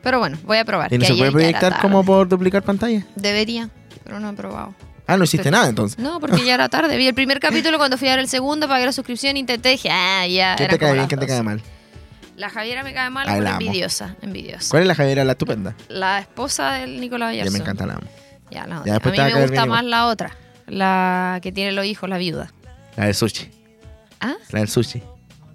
[0.03, 0.91] Pero bueno, voy a probar.
[0.91, 3.05] ¿Y no que se puede ya proyectar como por duplicar pantalla?
[3.15, 3.69] Debería,
[4.03, 4.73] pero no he probado.
[5.07, 5.99] Ah, no hiciste nada entonces.
[5.99, 6.95] No, porque ya era tarde.
[6.97, 9.89] Vi el primer capítulo cuando fui a ver el segundo, pagué la suscripción, intenté, dije,
[9.91, 10.55] ah, ya.
[10.55, 11.07] ¿Quién te cae bien?
[11.07, 11.33] ¿Quién te 12.
[11.35, 11.61] cae mal?
[12.37, 14.67] La Javiera me cae mal, Ay, pero la envidiosa, envidiosa.
[14.71, 15.75] ¿Cuál es la Javiera, la estupenda?
[15.89, 17.51] La esposa del Nicolás Ya Ayarzo.
[17.53, 18.07] me encanta la amo.
[18.49, 18.93] Ya, la Ya odia.
[18.93, 19.89] después a mí me gusta más igual.
[19.91, 20.35] la otra,
[20.67, 22.51] la que tiene los hijos, la viuda.
[22.97, 23.49] La del sushi.
[24.21, 24.33] ¿Ah?
[24.49, 25.03] La del sushi.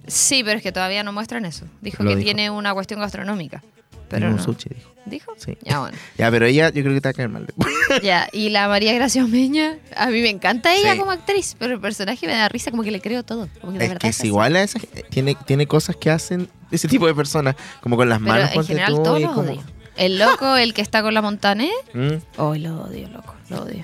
[0.05, 1.65] Sí, pero es que todavía no muestran eso.
[1.81, 2.25] Dijo Lo que dijo.
[2.25, 3.61] tiene una cuestión gastronómica.
[4.09, 4.41] Pero no.
[4.41, 4.91] sushi, dijo.
[5.05, 5.33] ¿Dijo?
[5.37, 5.57] Sí.
[5.61, 5.97] Ya, bueno.
[6.17, 7.47] Ya, pero ella yo creo que te va a caer mal.
[8.03, 10.99] ya, y la María Gracia Omeña, a mí me encanta ella Sí.
[10.99, 13.47] como actriz, pero el personaje me da risa, como que le creo todo.
[13.61, 14.79] Como que de es verdad que es igual a esa.
[15.09, 17.55] Tiene, tiene cosas que hacen ese tipo de personas.
[17.81, 18.51] Como con las Pero manos.
[18.53, 19.63] en general tú, todos y los como- odio.
[19.95, 22.15] El loco, el que está con la Montané, Mm.
[22.37, 23.83] hoy lo odio, loco, lo odio.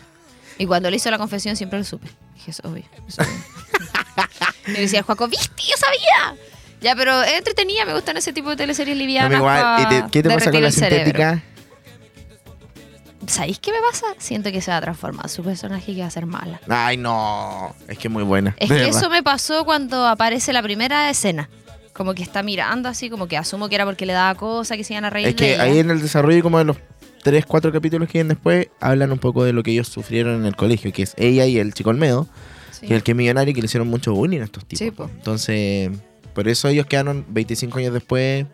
[0.60, 2.08] Y cuando le hizo la confesión siempre lo supe.
[2.36, 2.84] Dije, es obvio.
[3.08, 3.34] es obvio.
[4.68, 5.50] me decía Juaco, ¿viste?
[5.58, 6.38] Yo sabía.
[6.84, 9.40] Ya, pero es entretenida, me gustan ese tipo de teleseries livianas.
[9.40, 9.82] igual.
[9.82, 11.06] ¿Y te- ¿Qué te pasa con la el cerebro.
[11.06, 11.44] sintética?
[13.28, 14.06] ¿Sabéis qué me pasa?
[14.18, 16.60] Siento que se va a transformar su personaje y que va a ser mala.
[16.68, 17.74] Ay, no.
[17.88, 18.54] Es que es muy buena.
[18.60, 18.90] Es que verdad.
[18.90, 21.50] eso me pasó cuando aparece la primera escena.
[21.94, 24.84] Como que está mirando así, como que asumo que era porque le daba cosa, que
[24.84, 25.64] se iban a reír Es de que ella.
[25.64, 26.78] ahí en el desarrollo, como de los
[27.24, 30.46] tres, cuatro capítulos que vienen después, hablan un poco de lo que ellos sufrieron en
[30.46, 32.28] el colegio, que es ella y el chico Olmedo,
[32.72, 32.82] Sí.
[32.82, 35.08] que es el que es millonario y que le hicieron mucho bullying a estos tipos.
[35.10, 35.16] Sí.
[35.18, 35.92] Entonces,
[36.34, 38.46] por eso ellos quedaron 25 años después.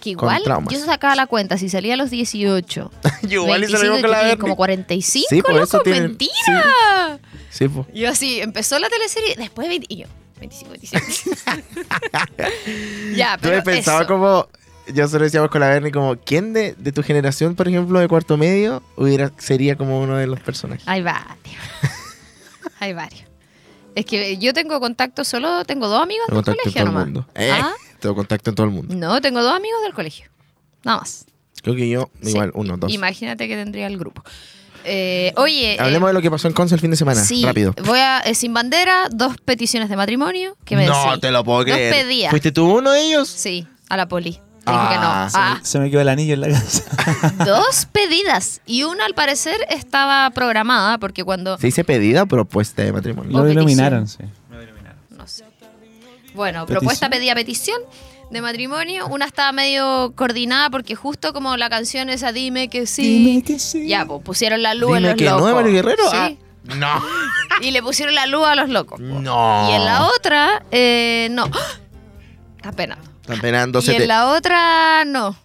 [0.00, 0.74] Que con igual traumas.
[0.74, 2.90] yo sacaba la cuenta, si salía a los 18,
[3.22, 4.38] Yo igual hice lo 25, mismo que con la Bernie.
[4.38, 7.18] como 45, Sí, por loco, eso tienen- mentira.
[7.50, 7.86] Sí, po.
[7.94, 10.06] Yo así, empezó la teleserie, después 20, y yo,
[10.40, 11.22] 25, 26.
[13.16, 14.08] ya, pero he pensado eso.
[14.08, 14.48] como.
[14.94, 18.08] Yo solo decíamos con la Bernie como, ¿quién de, de tu generación, por ejemplo, de
[18.08, 20.82] cuarto medio, hubiera sería como uno de los personajes?
[20.88, 21.28] Hay varios.
[22.80, 23.27] Hay varios.
[23.94, 26.88] Es que yo tengo contacto solo, tengo dos amigos Tengo del contacto en colegio todo
[26.88, 27.24] el nomás.
[27.26, 27.26] mundo.
[27.34, 27.72] Eh, ¿Ah?
[28.00, 28.94] Tengo contacto en todo el mundo.
[28.94, 30.30] No, tengo dos amigos del colegio.
[30.84, 31.26] Nada más.
[31.62, 32.30] Creo que yo, Sí.
[32.30, 32.92] igual, uno, dos.
[32.92, 34.22] Imagínate que tendría el grupo.
[34.84, 37.22] Eh, oye, eh, Hablemos de lo que pasó en Conce el fin de semana.
[37.24, 37.74] sí, Rápido.
[37.84, 41.20] voy a eh, sin bandera, dos peticiones de matrimonio que me no sí.
[41.20, 41.92] te lo puedo creer.
[41.92, 42.30] pedía.
[42.30, 43.28] ¿Fuiste tú uno de ellos?
[43.28, 44.40] Sí, a la poli.
[44.68, 45.30] Ah, dije que no.
[45.30, 46.84] se Ah, Se me quedó el anillo en la casa.
[47.46, 48.60] dos pedidas.
[48.66, 51.58] Y una al parecer estaba programada porque cuando...
[51.58, 53.30] ¿Se dice pedida o propuesta de matrimonio?
[53.38, 54.18] Lo iluminaron, sí.
[55.10, 55.44] No sé.
[56.34, 56.80] Bueno, Petición.
[56.80, 57.80] propuesta pedía petición
[58.30, 59.06] de matrimonio.
[59.08, 63.24] Una estaba medio coordinada porque justo como la canción esa Dime que sí.
[63.24, 63.88] Dime que sí.
[63.88, 65.40] Ya, pues pusieron la luz a Dime los que locos.
[65.40, 66.10] no, de Mario Guerrero.
[66.10, 66.16] Sí.
[66.16, 66.30] Ah,
[66.76, 67.02] no.
[67.60, 69.00] Y le pusieron la luz a los locos.
[69.00, 69.06] po.
[69.06, 69.68] No.
[69.68, 71.50] Y en la otra, eh, no.
[72.76, 73.07] Penando.
[73.28, 73.94] Están.
[73.94, 75.36] Y en la otra, no.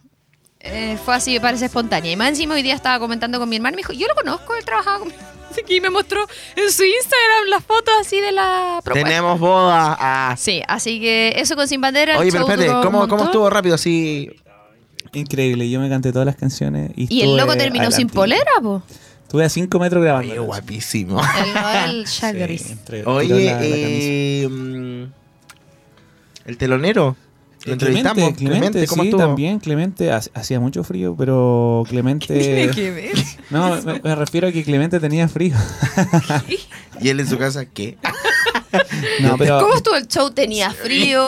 [0.59, 2.11] Eh, fue así, me parece espontánea.
[2.11, 4.15] Y más encima hoy día estaba comentando con mi hermano y me dijo, yo lo
[4.15, 5.19] conozco, él trabajaba conmigo.
[5.61, 9.09] Aquí me mostró en su Instagram las fotos así de la propuesta.
[9.09, 9.97] Tenemos boda.
[9.99, 10.35] Ah.
[10.37, 12.17] Sí, así que eso con Sin Bandera.
[12.17, 14.31] Oye, pero espérate, ¿cómo, ¿cómo estuvo rápido así?
[15.11, 16.91] Increíble, yo me canté todas las canciones.
[16.95, 18.81] Y, Y el loco terminó sin polera, po.
[19.23, 20.31] Estuve a 5 metros grabando.
[20.31, 21.19] Oye, guapísimo.
[21.43, 22.75] El Noel Chagris.
[23.05, 25.03] Oye, eh, mm,
[26.45, 27.15] el telonero.
[27.65, 28.15] Lo entrevistamos.
[28.33, 29.21] Clemente, Clemente, ¿cómo sí, estuvo?
[29.23, 32.69] también, Clemente, ha- hacía mucho frío, pero Clemente...
[32.73, 33.13] que ver?
[33.49, 35.55] No, me, me refiero a que Clemente tenía frío.
[37.01, 37.97] ¿Y él en su casa qué?
[39.21, 40.31] No, pero ¿Cómo estuvo el show?
[40.31, 41.25] ¿Tenía frío?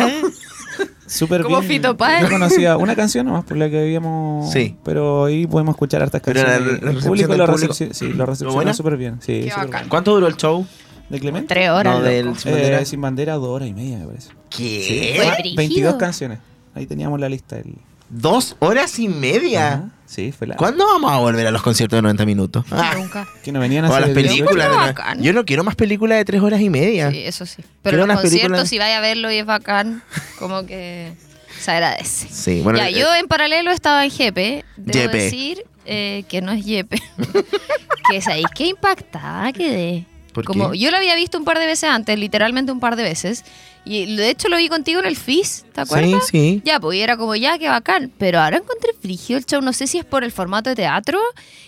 [1.05, 1.61] súper bien.
[1.63, 2.23] Fito Páez?
[2.23, 4.51] Yo conocía una canción nomás por la que habíamos...
[4.51, 4.75] Sí.
[4.83, 6.81] Pero ahí podemos escuchar hartas Pero la- canciones.
[6.81, 9.19] la el público lo, público- recepci- sí, lo recepcionó súper bien.
[9.21, 9.87] Sí, Qué bien.
[9.89, 10.65] ¿Cuánto duró el show?
[11.09, 11.53] ¿De Clemente?
[11.53, 11.93] Tres horas.
[11.93, 12.11] No, loco.
[12.11, 12.79] del- Sin Bandera.
[12.81, 14.29] Eh, sin bandera, dos horas y media, me parece.
[14.49, 15.13] ¿Qué?
[15.17, 15.55] Fue brígido.
[15.57, 16.39] 22 canciones.
[16.73, 17.57] Ahí teníamos la lista.
[17.57, 17.75] El...
[18.09, 19.67] ¿Dos horas y media?
[19.73, 19.89] Ajá.
[20.05, 20.55] Sí, fue la...
[20.55, 22.65] ¿Cuándo vamos a volver a los conciertos de 90 minutos?
[22.71, 23.27] Ah, Nunca.
[23.43, 24.69] Que no venían o a las 18 películas.
[24.69, 25.21] de bacán.
[25.21, 27.09] Yo no quiero más películas de tres horas y media.
[27.11, 27.63] Sí, eso sí.
[27.81, 30.03] Pero los conciertos, películas- si vaya a verlo y es bacán,
[30.39, 31.13] como que
[31.59, 32.27] se agradece.
[32.29, 32.77] Sí, bueno.
[32.79, 34.63] ya, eh, yo en paralelo estaba en Jepe.
[34.77, 35.17] Debo Yepe.
[35.17, 37.01] decir eh, que no es Yepe.
[38.11, 40.05] que sabéis qué impactada quedé.
[40.35, 40.77] ¿Por Como qué?
[40.77, 43.43] yo lo había visto un par de veces antes, literalmente un par de veces,
[43.85, 46.27] Y de hecho lo vi contigo en el FIS, ¿te acuerdas?
[46.27, 46.61] Sí, sí.
[46.65, 48.11] Ya, pues y era como, ya, qué bacán.
[48.17, 51.19] Pero ahora encontré frigio el show, no sé si es por el formato de teatro.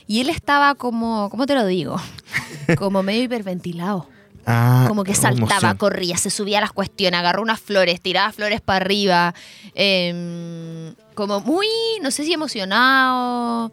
[0.08, 1.96] Y él estaba como, ¿cómo te lo digo?
[2.78, 4.10] Como medio hiperventilado.
[4.46, 5.78] Ah, Como que saltaba, emoción.
[5.78, 9.34] corría, se subía a las cuestiones, agarró unas flores, tiraba flores para arriba.
[9.76, 11.68] em, como muy,
[12.02, 13.72] no sé si emocionado.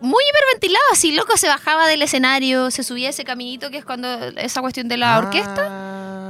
[0.00, 4.08] Muy hiperventilado, así loco, se bajaba del escenario, se subía ese caminito que es cuando
[4.38, 5.66] esa cuestión de la orquesta.
[5.68, 6.20] Ah.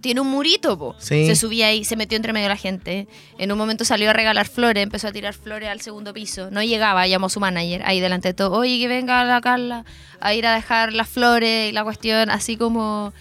[0.00, 0.96] Tiene un murito, po.
[0.98, 1.26] Sí.
[1.26, 3.06] Se subía ahí, se metió entre medio de la gente.
[3.38, 6.50] En un momento salió a regalar flores, empezó a tirar flores al segundo piso.
[6.50, 8.52] No llegaba, llamó a su manager ahí delante de todo.
[8.58, 9.84] Oye, que venga la Carla
[10.20, 13.12] a ir a dejar las flores y la cuestión, así como.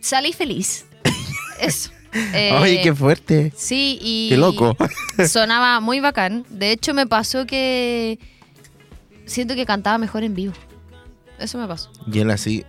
[0.00, 0.86] Salí feliz.
[1.60, 1.90] Eso.
[2.12, 3.52] Eh, Ay, qué fuerte.
[3.56, 4.28] Sí, y.
[4.30, 4.76] Qué loco.
[5.28, 6.44] Sonaba muy bacán.
[6.48, 8.18] De hecho, me pasó que.
[9.26, 10.54] Siento que cantaba mejor en vivo.
[11.38, 11.90] Eso me pasó.
[12.10, 12.64] Y él así,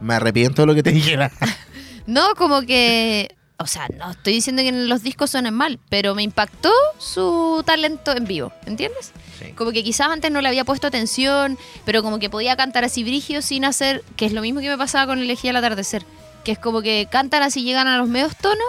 [0.00, 1.30] me arrepiento de lo que te dijera.
[2.06, 3.36] No, como que.
[3.58, 8.16] O sea, no estoy diciendo que los discos suenen mal, pero me impactó su talento
[8.16, 9.12] en vivo, ¿entiendes?
[9.38, 9.52] Sí.
[9.52, 13.04] Como que quizás antes no le había puesto atención, pero como que podía cantar así
[13.04, 16.02] brigio sin hacer, que es lo mismo que me pasaba con Elegía al atardecer,
[16.44, 18.64] que es como que cantan así, llegan a los medios tonos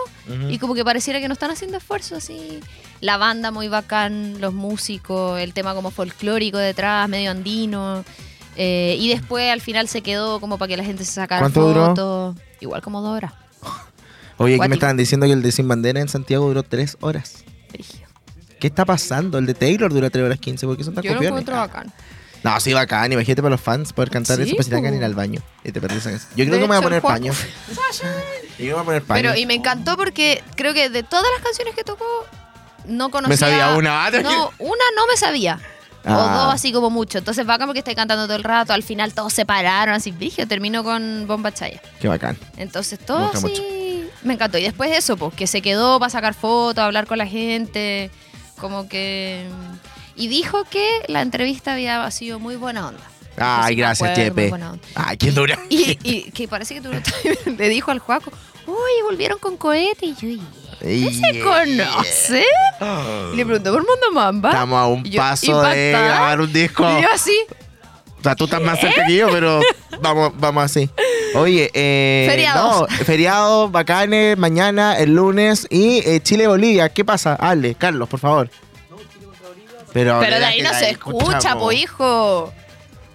[0.50, 2.60] y como que pareciera que no están haciendo esfuerzo así.
[3.02, 8.04] La banda muy bacán, los músicos, el tema como folclórico detrás, medio andino.
[8.56, 11.62] eh, y después al final se quedó como para que la gente se sacara ¿Cuánto
[11.96, 12.36] duró?
[12.60, 13.34] Igual como dos horas.
[14.38, 17.44] Oye, aquí me estaban diciendo que el de Sin Bandera en Santiago duró tres horas.
[18.60, 19.38] ¿Qué está pasando?
[19.38, 20.66] El de Taylor dura 3 horas 15.
[20.68, 21.30] ¿Por qué son tan Yo lo copiones?
[21.42, 21.94] encuentro bacán.
[22.44, 23.12] No, sí, bacán.
[23.12, 25.42] Imagínate para los fans poder cantar Sí, eso para si te ir al baño.
[25.64, 26.04] Y te perdés.
[26.04, 27.34] Yo creo De que me voy a poner paño.
[28.60, 29.22] Yo me voy a poner paño.
[29.22, 32.06] Pero y me encantó porque creo que de todas las canciones que tocó,
[32.86, 33.30] no conocía.
[33.30, 34.10] Me sabía una.
[34.22, 35.60] No, una no me sabía.
[36.06, 36.44] O Ah.
[36.46, 37.18] dos así como mucho.
[37.18, 38.72] Entonces bacán porque estoy cantando todo el rato.
[38.74, 40.12] Al final todos se pararon así.
[40.12, 41.82] Brigio, terminó con Bomba Chaya.
[42.00, 42.38] Qué bacán.
[42.58, 44.10] Entonces Me todo gusta así.
[44.24, 44.58] Me encantó.
[44.58, 48.12] Y después eso, pues, que se quedó para sacar fotos, hablar con la gente.
[48.60, 49.46] Como que.
[50.16, 53.02] Y dijo que la entrevista había sido muy buena onda.
[53.38, 54.52] Ay, me gracias, Chepe.
[54.96, 55.58] Ay, qué dura.
[55.70, 56.90] Y, y que parece que tú
[57.58, 58.32] le dijo al Juaco,
[58.66, 60.08] oye, volvieron con cohete.
[60.08, 60.44] Y yo,
[60.82, 62.46] ¿y Ey, se conoce?
[63.34, 64.50] Y le preguntó por Mundo Mamba.
[64.50, 66.84] Estamos a un yo, paso de grabar un disco.
[66.98, 67.38] Y yo así,
[68.20, 69.60] O sea, tú estás más cerca que yo, pero
[70.02, 70.90] vamos, vamos así.
[71.36, 72.90] Oye, eh, Feriados.
[72.90, 76.90] No, feriados, bacanes, mañana, el lunes y eh, Chile-Bolivia.
[76.90, 77.36] ¿Qué pasa?
[77.36, 78.50] Ale, Carlos, por favor.
[79.94, 82.54] Pero, pero de ahí no se escucha, po, hijo.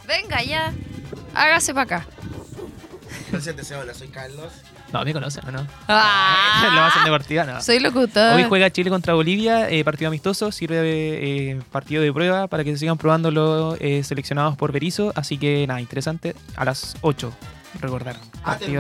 [0.07, 0.72] Venga ya,
[1.35, 2.07] hágase para acá.
[3.31, 4.53] Preséntese, hola, soy Carlos.
[4.94, 5.66] No, me conocen, ¿o ¿no?
[5.88, 7.61] Ah, Lo hacen deportiva, no.
[7.61, 8.37] soy locutor.
[8.37, 12.62] Hoy juega Chile contra Bolivia, eh, partido amistoso, sirve de eh, partido de prueba para
[12.62, 15.12] que se sigan probando los eh, seleccionados por Berizzo.
[15.16, 16.37] Así que nada, interesante.
[16.54, 17.33] A las 8,
[17.80, 18.14] recordar.
[18.44, 18.76] Ah, aquí.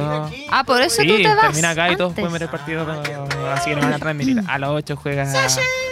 [0.52, 1.46] Ah, por eso Sí, tú te vas.
[1.46, 2.22] termina acá y todos antes.
[2.22, 2.86] pueden ver el partido,
[3.52, 4.40] así que no van a transmitir.
[4.46, 5.26] A las 8 juega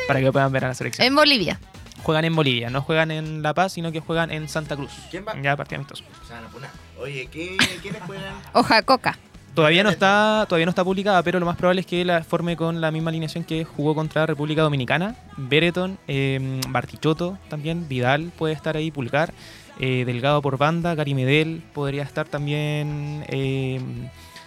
[0.07, 1.05] para que puedan ver a la selección.
[1.05, 1.59] En Bolivia.
[2.05, 4.93] Juegan en Bolivia, no juegan en La Paz, sino que juegan en Santa Cruz.
[5.11, 5.35] ¿Quién va?
[5.43, 6.05] Ya partido amistoso.
[6.29, 6.71] Se van a poner.
[7.01, 8.35] Oye, ¿qué, ¿quiénes juegan?
[8.53, 9.19] Hoja coca.
[9.55, 12.57] Todavía no está, todavía no está publicada, pero lo más probable es que la forme
[12.57, 15.15] con la misma alineación que jugó contra República Dominicana.
[15.37, 19.35] Bereton, eh, Bartichotto también, Vidal puede estar ahí, Pulgar,
[19.79, 23.27] eh, Delgado por banda, Gary Medel podría estar también.
[23.29, 23.81] Eh,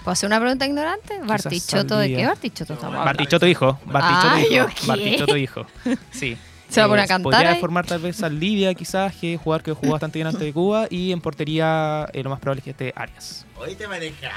[0.04, 1.20] ¿Puedo hacer una pregunta ignorante?
[1.24, 2.28] ¿Bartichoto de qué saldría.
[2.28, 3.06] Bartichoto estamos hablando?
[3.06, 4.88] Bartichotto hijo, Bartichotto Ay, hijo, ¿yo qué?
[4.88, 5.66] Bartichotto hijo.
[6.12, 6.38] Sí.
[6.70, 7.60] ¿Se va a poner a Eh, cantar Podría ahí?
[7.60, 10.88] formar tal vez Saldivia, quizás, que es jugador que jugó bastante bien antes de Cuba.
[10.90, 13.46] Y en portería, eh, lo más probable es que esté Arias.
[13.58, 14.32] Hoy te manejas.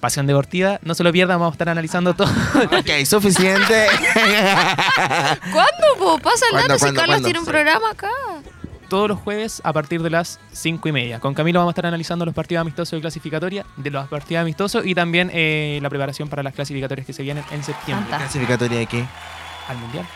[0.00, 2.28] Pasión deportiva, no se lo pierdan, vamos a estar analizando todo.
[2.64, 3.86] ok, suficiente.
[5.52, 6.18] ¿Cuándo, po?
[6.18, 7.24] Pasa el ¿Cuándo, dato si Carlos cuándo?
[7.24, 7.50] tiene un Sí.
[7.50, 8.10] programa acá.
[8.88, 11.18] todos los jueves a partir de las 5 y media.
[11.20, 14.86] Con Camilo vamos a estar analizando los partidos amistosos de clasificatoria, de los partidos amistosos
[14.86, 18.16] y también eh, la preparación para las clasificatorias que se vienen en septiembre.
[18.16, 19.04] ¿Clasificatoria de qué?
[19.68, 20.06] al Mundial.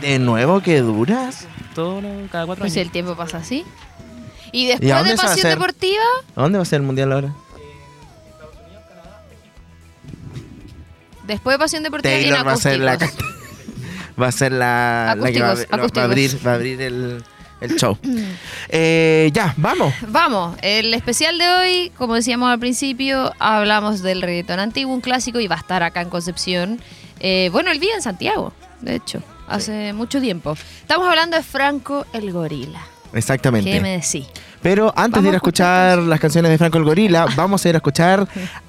[0.00, 1.46] ¿De nuevo que duras?
[1.74, 2.00] Todo
[2.30, 2.86] cada cuatro Pues años.
[2.86, 3.64] el tiempo pasa así.
[4.52, 5.50] Y ¿Y a después de Pasión?
[5.50, 6.02] Deportiva,
[6.36, 7.32] ¿A dónde va a ser el mundial ahora?
[11.26, 12.98] después de Pasión Deportiva viene Taylor va a ser la
[14.20, 17.22] va a ser la, la que va, a- va abrir, va a abrir el,
[17.60, 17.96] el show.
[18.72, 19.92] Eh, ya, vamos.
[20.08, 25.40] Vamos, el especial de hoy, como decíamos al principio, hablamos del reggaetón antiguo, un clásico,
[25.40, 26.80] y va a estar acá en Concepción.
[27.18, 30.56] Eh, bueno, él vive en Santiago, de hecho, hace mucho tiempo.
[30.80, 32.80] Estamos hablando de Franco el Gorila.
[33.12, 33.70] Exactamente.
[33.70, 34.26] ¿Qué me decís?
[34.62, 37.68] Pero antes Vamos de ir a escuchar las canciones de Franco el Gorila, vamos a
[37.68, 38.28] ir a escuchar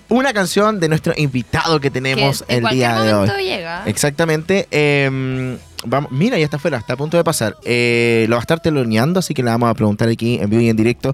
[0.09, 3.29] una canción de nuestro invitado que tenemos Que en el día de hoy.
[3.43, 3.83] llega.
[3.85, 4.67] Exactamente.
[4.71, 7.55] eh, vamos, mira, ya está afuera, está a punto de pasar.
[7.63, 10.61] Eh, lo va a estar teloneando, así que le vamos a preguntar aquí en vivo
[10.61, 11.13] y en directo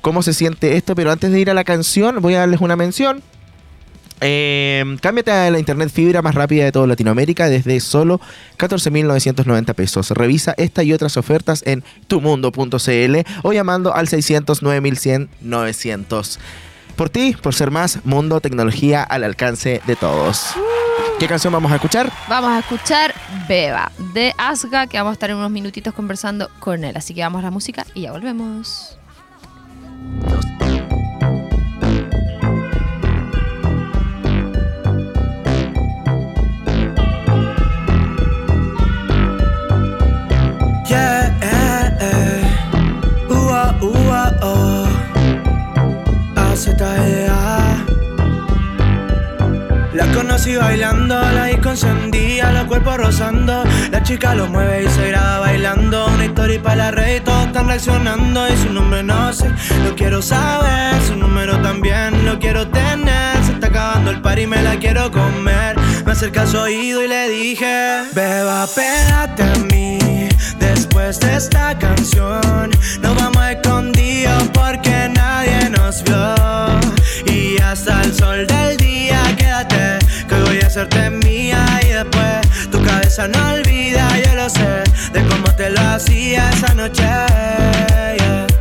[0.00, 0.94] cómo se siente esto.
[0.94, 3.22] Pero antes de ir a la canción, voy a darles una mención.
[4.20, 8.20] Eh, cámbiate a la internet fibra más rápida de toda Latinoamérica desde solo
[8.58, 10.10] 14.990 pesos.
[10.10, 16.38] Revisa esta y otras ofertas en tumundo.cl o llamando al 600 9100 900.
[16.96, 20.54] Por ti, por ser más, mundo, tecnología al alcance de todos.
[21.20, 22.12] ¿Qué canción vamos a escuchar?
[22.28, 23.14] Vamos a escuchar
[23.48, 26.96] Beba de Asga, que vamos a estar en unos minutitos conversando con él.
[26.96, 28.97] Así que vamos a la música y ya volvemos.
[46.72, 47.84] AZEA.
[49.94, 53.64] La conocí bailando, la disco encendía, los cuerpos rozando.
[53.90, 56.06] La chica lo mueve y se graba bailando.
[56.06, 58.48] Una historia para la red, todos están reaccionando.
[58.48, 59.50] Y su nombre no sé,
[59.84, 60.94] lo quiero saber.
[61.02, 63.44] Su número también lo quiero tener.
[63.44, 65.76] Se está acabando el par y me la quiero comer.
[66.04, 69.98] Me acerca a su oído y le dije: Beba, pégate a mí.
[70.60, 75.37] Después de esta canción, nos vamos escondidos porque nadie
[77.24, 79.98] Y hasta el sol del día, quédate,
[80.28, 81.64] que voy a hacerte mía.
[81.82, 86.74] Y después tu cabeza no olvida, yo lo sé, de cómo te lo hacía esa
[86.74, 87.08] noche.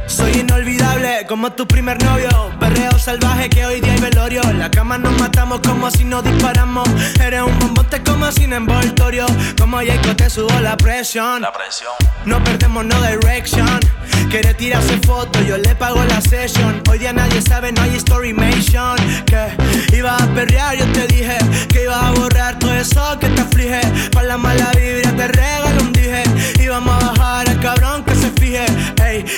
[0.06, 2.30] Soy inolvidable como tu primer novio.
[2.62, 4.42] Perreo salvaje que hoy día velorio.
[4.50, 6.88] En la cama nos matamos como si nos disparamos.
[7.20, 9.26] Eres un bombote como sin envoltorio.
[9.60, 11.42] Como Jacob te subo la presión.
[11.42, 11.94] La presión.
[12.26, 13.80] No perdemos no direction.
[14.30, 16.82] Quiere tirarse foto, yo le pago la session.
[16.90, 18.98] Hoy día nadie sabe, no hay storymation.
[19.26, 21.07] Que iba a perrear, yo te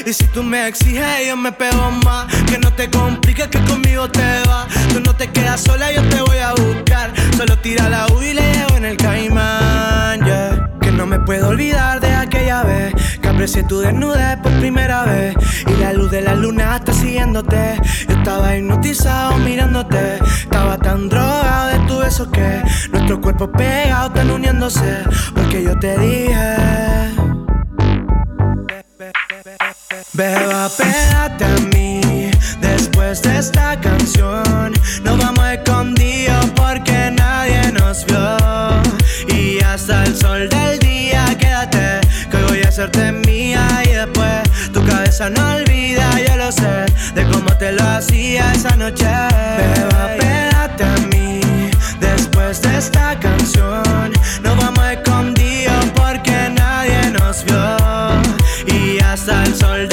[0.10, 2.26] y si tú me exiges, yo me pego más.
[2.46, 4.68] Que no te compliques, que conmigo te va.
[4.92, 7.14] Tú no te quedas sola, yo te voy a buscar.
[7.38, 10.72] Solo tira la U y le llevo en el caimán, yeah.
[10.82, 15.36] Que no me puedo olvidar de aquella vez que aprecié tu desnudez por primera vez.
[15.68, 17.80] Y la luz de la luna está siguiéndote.
[18.08, 20.18] Yo estaba hipnotizado mirándote.
[20.42, 25.04] Estaba tan drogado de tu beso que nuestros cuerpos pegados están uniéndose.
[25.36, 27.39] Porque yo te dije.
[30.20, 32.30] Beba, pégate a mí
[32.60, 34.74] Después de esta canción.
[35.02, 38.38] Nos vamos escondidos porque nadie nos vio.
[39.34, 43.66] Y hasta el sol del día quédate Que voy a hacerte mía.
[43.86, 48.76] Y después tu cabeza no olvida Yo lo sé de cómo te lo hacía esa
[48.76, 49.06] noche.
[49.06, 51.40] Beba, pégate a mí
[52.02, 54.12] Después de esta canción.
[54.44, 57.78] Nos vamos escondidos porque nadie nos vio.
[58.68, 59.89] Y hasta el sol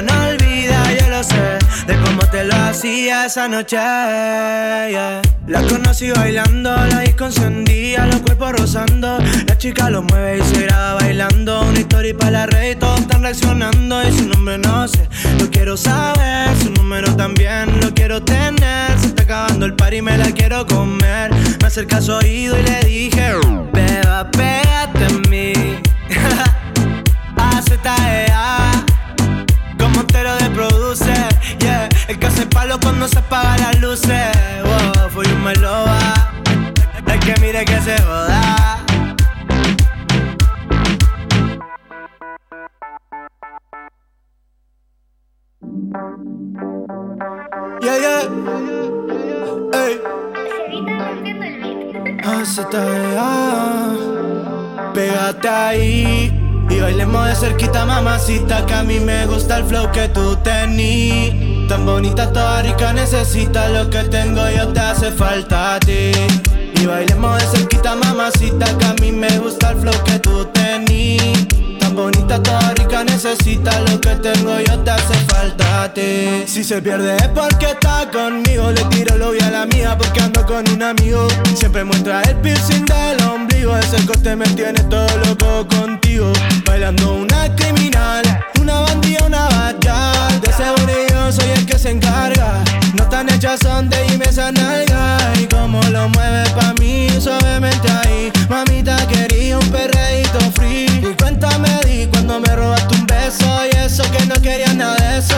[0.00, 3.76] no olvida Yo lo sé de cómo te lo hacía esa noche.
[3.76, 9.18] La conocí bailando La disco encendía Los cuerpos rozando.
[9.46, 11.60] La chica lo mueve y se graba bailando.
[11.62, 14.08] Una historia para la red y Todos están reaccionando.
[14.08, 15.06] Y su nombre no sé
[15.38, 16.48] Lo quiero saber.
[16.62, 18.98] Su número también Lo quiero tener.
[18.98, 21.32] Se está acabando el par y me la quiero comer.
[21.60, 23.32] Me acerca a su oído y le dije
[23.72, 25.71] Beba, pégate a mí
[32.12, 34.28] el que hace palo cuando se apagan las luces.
[34.64, 35.98] Wow, fui un meloba
[37.06, 38.78] El que mire que se joda.
[47.80, 48.22] Yeah, yeah.
[49.72, 50.00] Ey.
[54.94, 56.32] Pégate ahí
[56.68, 61.51] y bailemos de cerquita, mamacita Que a mí me gusta el flow que tú tení
[61.68, 66.12] Tan bonita, toda rica, necesita lo que tengo Yo te hace falta a ti.
[66.80, 71.18] Y bailemos de cerquita, mamacita Que a mí me gusta el flow que tú tení
[71.94, 75.92] Bonita, toda rica, necesita lo que tengo Yo te hace falta a
[76.46, 80.44] Si se pierde es porque está conmigo Le tiro lo a la mía porque ando
[80.46, 81.28] con un amigo.
[81.54, 86.32] Siempre muestra el piercing del ombligo Ese corte me tiene todo loco contigo.
[86.64, 88.22] Bailando una criminal
[88.60, 92.64] Una bandida, una bachata De seguro yo soy el que se encarga.
[92.94, 95.18] No tan hechas son de dime esa nalga.
[95.40, 98.32] Y como lo mueve pa' mí suavemente ahí.
[98.48, 99.68] Mamita quería un
[100.64, 105.18] Y cuéntame di cuando me robaste un beso Y eso que no quería nada de
[105.18, 105.36] eso.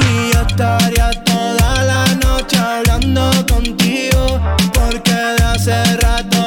[0.00, 4.40] Y yo estaría toda la noche hablando contigo
[4.72, 6.39] Porque de hace rato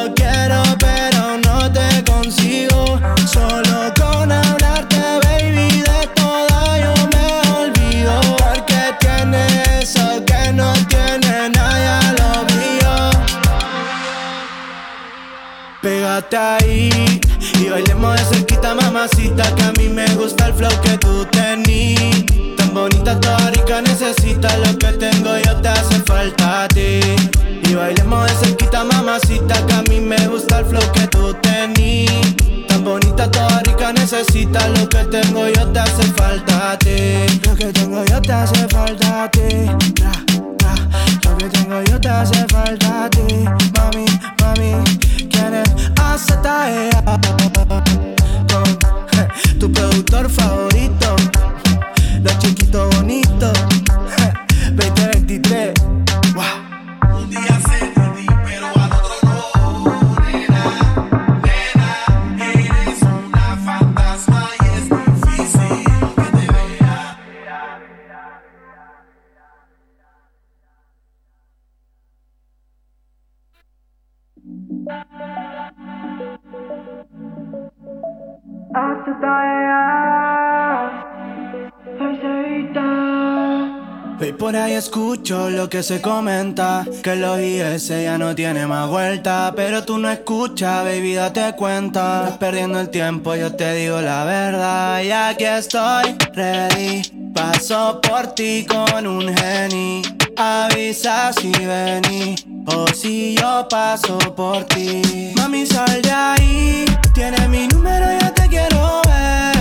[85.30, 89.54] lo que se comenta Que los IS ya no tiene más vuelta.
[89.56, 92.24] Pero tú no escuchas, baby, date cuenta.
[92.24, 95.02] Estás perdiendo el tiempo, yo te digo la verdad.
[95.02, 97.02] Y aquí estoy, ready.
[97.34, 100.02] Paso por ti con un geni.
[100.36, 105.32] Avisa si vení O si yo paso por ti.
[105.36, 109.53] Mami, sal de ahí Tiene mi número, ya te quiero ver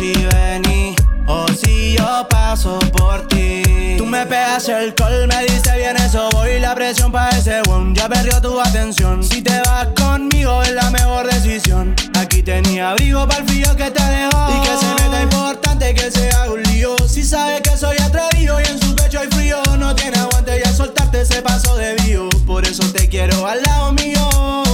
[0.00, 0.96] si vení
[1.26, 3.96] O si yo paso por ti.
[3.98, 7.94] Tú me pegas el call, me dice bien eso Voy la presión pa' ese one
[7.94, 9.22] Ya perdió tu atención.
[9.22, 11.94] Si te vas conmigo es la mejor decisión.
[12.18, 14.40] Aquí tenía abrigo para el frío que te dejó.
[14.56, 16.96] Y que se meta importante que se haga un lío.
[17.06, 20.66] Si sabe que soy atrevido y en su pecho hay frío No tiene aguante y
[20.66, 22.28] al soltarte se pasó de vivo.
[22.46, 24.69] Por eso te quiero al lado mío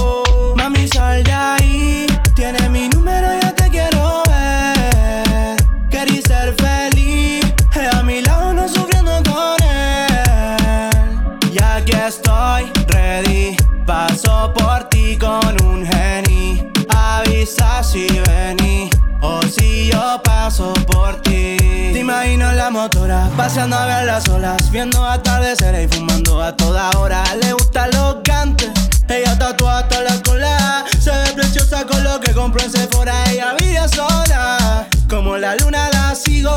[15.27, 16.71] con un geni.
[16.89, 18.89] Avisa si vení
[19.21, 21.57] O si yo paso por ti.
[21.93, 26.89] Te imagino la motora Paseando a ver las olas Viendo atardeceres y fumando a toda
[26.97, 27.23] hora.
[27.41, 28.69] Le gustan los gantes
[29.09, 30.85] Ella tatúa hasta la cola.
[30.99, 34.87] Se ve preciosa con lo que compró en Sephora Ella vive sola.
[35.09, 36.55] Como la luna la sigo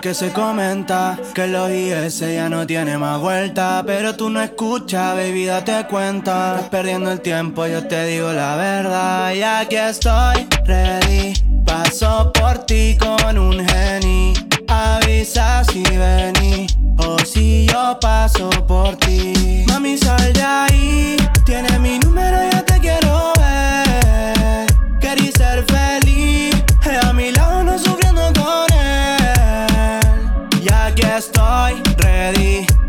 [0.00, 3.82] que se comenta Que los IS ya no tiene más vuelta.
[3.86, 6.56] Pero tú no escuchas, baby, date cuenta.
[6.56, 9.32] Estás perdiendo el tiempo, yo te digo la verdad.
[9.32, 11.34] Y aquí estoy, ready.
[11.64, 14.34] Paso por ti con un geni.
[14.68, 16.66] Avisa si vení
[16.98, 19.64] O si yo paso por ti.
[19.68, 23.35] Mami, sal de ahí Tiene mi número, yo te quiero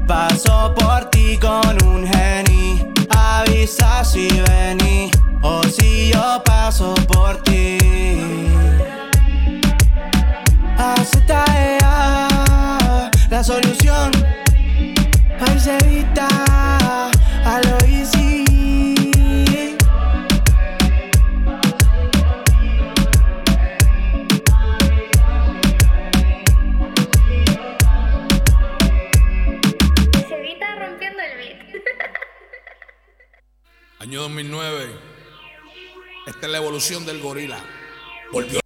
[0.07, 2.81] Paso por ti con un geni.
[3.09, 7.77] Avisa si vení O si yo paso por ti.
[10.77, 11.97] AZEA,
[13.29, 14.11] la solución.
[15.39, 16.27] Ahí se evita
[17.45, 18.26] a lo easy
[34.07, 34.87] Año 2009.
[36.27, 37.59] Esta es la evolución del gorila.
[38.31, 38.61] Volvió.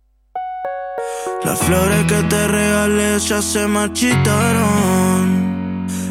[1.44, 4.28] Las flores que te regalé ya se marchitaron.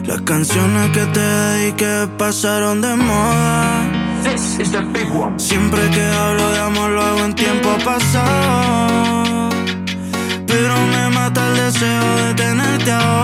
[0.05, 4.19] Las canciones que te dediqué pasaron de moda.
[5.37, 9.49] Siempre que hablo de amor lo hago en tiempo pasado.
[10.45, 13.20] Pero me mata el deseo de tenerte ahora.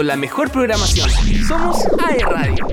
[0.00, 1.10] Con la mejor programación.
[1.46, 2.68] Somos AE Radio.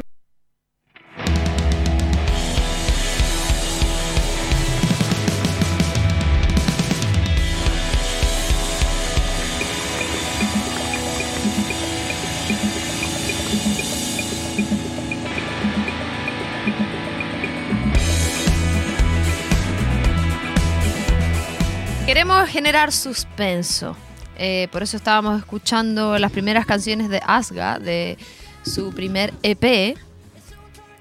[22.06, 23.98] Queremos generar suspenso.
[24.38, 28.18] Eh, por eso estábamos escuchando las primeras canciones de Asga, de
[28.64, 29.98] su primer EP,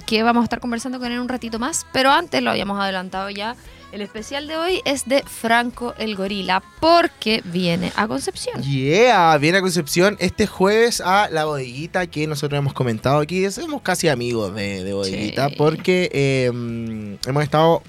[0.06, 1.86] que vamos a estar conversando con él un ratito más.
[1.92, 3.56] Pero antes lo habíamos adelantado ya.
[3.92, 8.60] El especial de hoy es de Franco el Gorila, porque viene a Concepción.
[8.62, 13.48] Yeah, viene a Concepción este jueves a la bodeguita que nosotros hemos comentado aquí.
[13.50, 15.54] Somos casi amigos de, de bodeguita Sí.
[15.56, 16.46] porque eh,
[17.26, 17.82] hemos estado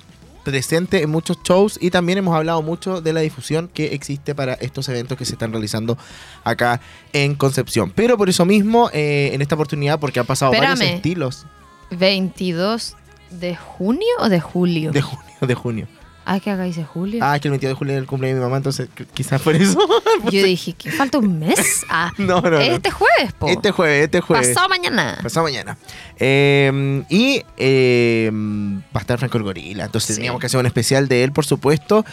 [0.48, 4.54] presentes en muchos shows y también hemos hablado mucho de la difusión que existe para
[4.54, 5.98] estos eventos que se están realizando
[6.46, 6.80] acá
[7.12, 7.92] en Concepción.
[7.94, 11.46] Pero por eso mismo, eh, en esta oportunidad, porque han pasado varios estilos
[11.92, 12.96] 22
[13.30, 14.92] de junio o de julio.
[14.94, 15.88] de junio, de junio.
[16.30, 17.20] Ah, que acá dice julio.
[17.24, 19.42] Ah, que el 22 de julio es el cumpleaños de mi mamá, entonces qu- quizás
[19.42, 19.80] por eso.
[20.32, 21.86] Yo dije que falta un mes.
[21.90, 22.60] Ah, no, no, no.
[22.60, 23.48] este jueves, po.
[23.48, 24.50] Este jueves, este jueves.
[24.50, 25.18] Pasado mañana.
[25.24, 25.78] Pasado mañana.
[26.20, 29.86] Eh, y eh, va a estar Franco el Gorila.
[29.86, 30.16] Entonces Sí.
[30.16, 32.04] teníamos que hacer un especial de él, por supuesto.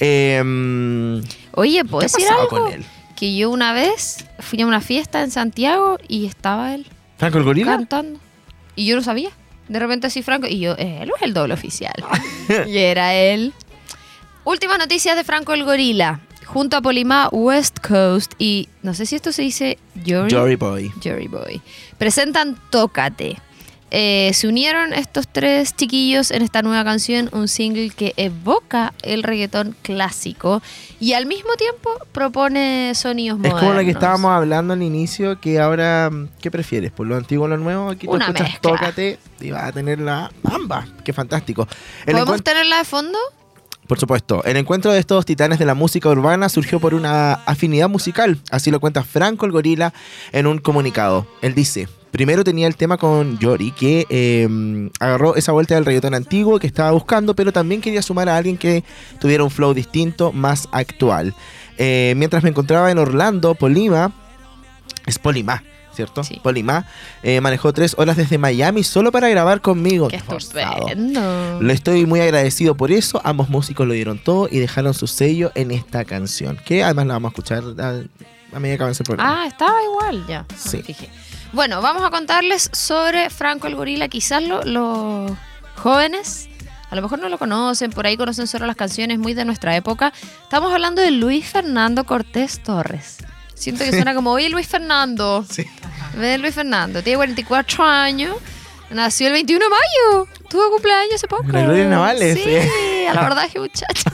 [0.00, 1.20] Eh,
[1.52, 2.48] Oye, ¿Qué ¿puedo ha decir algo?
[2.48, 2.84] con él?
[3.16, 6.86] Que yo una vez fui a una fiesta en Santiago y estaba él
[7.18, 7.76] ¿Franco el Gorila?
[7.76, 8.18] cantando.
[8.76, 9.30] Y yo no sabía.
[9.68, 10.46] De repente así Franco.
[10.46, 11.94] Y yo, él es el doble oficial.
[12.66, 13.52] y era él.
[14.44, 16.20] Últimas noticias de Franco el Gorila.
[16.46, 19.78] Junto a Polimá West Coast y no sé si esto se dice.
[20.06, 20.90] Jory Boy.
[21.04, 21.60] Jory Boy.
[21.98, 23.36] Presentan Tócate.
[23.90, 29.22] Eh, se unieron estos tres chiquillos en esta nueva canción, un single que evoca el
[29.22, 30.60] reggaetón clásico
[31.00, 33.60] y al mismo tiempo propone sonidos Es modernos.
[33.60, 36.10] como la que estábamos hablando al inicio, que ahora,
[36.40, 36.90] ¿qué prefieres?
[36.92, 37.88] ¿Por lo antiguo o lo nuevo?
[37.90, 38.70] Aquí tú Una escuchas mezcla.
[38.70, 40.86] Tócate y vas a tener la ambas.
[41.04, 41.66] Qué fantástico.
[42.04, 43.18] El ¿Podemos tenerla de fondo?
[43.86, 47.88] Por supuesto, el encuentro de estos titanes de la música urbana surgió por una afinidad
[47.88, 49.94] musical, así lo cuenta Franco el Gorila
[50.32, 51.26] en un comunicado.
[51.40, 56.14] Él dice, primero tenía el tema con Yori, que eh, agarró esa vuelta del reggaetón
[56.14, 58.84] antiguo que estaba buscando, pero también quería sumar a alguien que
[59.20, 61.34] tuviera un flow distinto, más actual.
[61.76, 64.12] Eh, mientras me encontraba en Orlando, Polima,
[65.06, 65.62] es Polimá,
[65.94, 66.24] ¿cierto?
[66.24, 66.40] Sí.
[66.42, 66.86] Polimá,
[67.22, 70.08] eh, manejó tres horas desde Miami solo para grabar conmigo.
[70.08, 71.60] Qué estupendo.
[71.60, 73.20] Le estoy muy agradecido por eso.
[73.24, 76.58] Ambos músicos lo dieron todo y dejaron su sello en esta canción.
[76.64, 77.62] Que además la vamos a escuchar
[78.52, 79.42] a medida que avance el programa.
[79.42, 80.46] Ah, estaba igual ya.
[80.56, 80.82] Sí.
[80.82, 81.08] fijé.
[81.52, 84.06] Bueno, vamos a contarles sobre Franco el Gorila.
[84.08, 85.32] Quizás lo- los
[85.76, 86.48] jóvenes
[86.90, 89.76] a lo mejor no lo conocen, por ahí conocen solo las canciones muy de nuestra
[89.76, 90.10] época.
[90.42, 93.18] Estamos hablando de Luis Fernando Cortés Torres.
[93.54, 95.44] Siento que suena como, oye Luis Fernando.
[95.50, 95.66] Sí.
[96.16, 98.36] Ve Luis Fernando, tiene 44 años.
[98.90, 100.26] Nació el 21 de mayo.
[100.48, 101.42] Tuvo cumpleaños hace poco.
[101.44, 102.56] Gloria Navales, Sí, sí.
[103.06, 104.10] a la verdad que muchacho.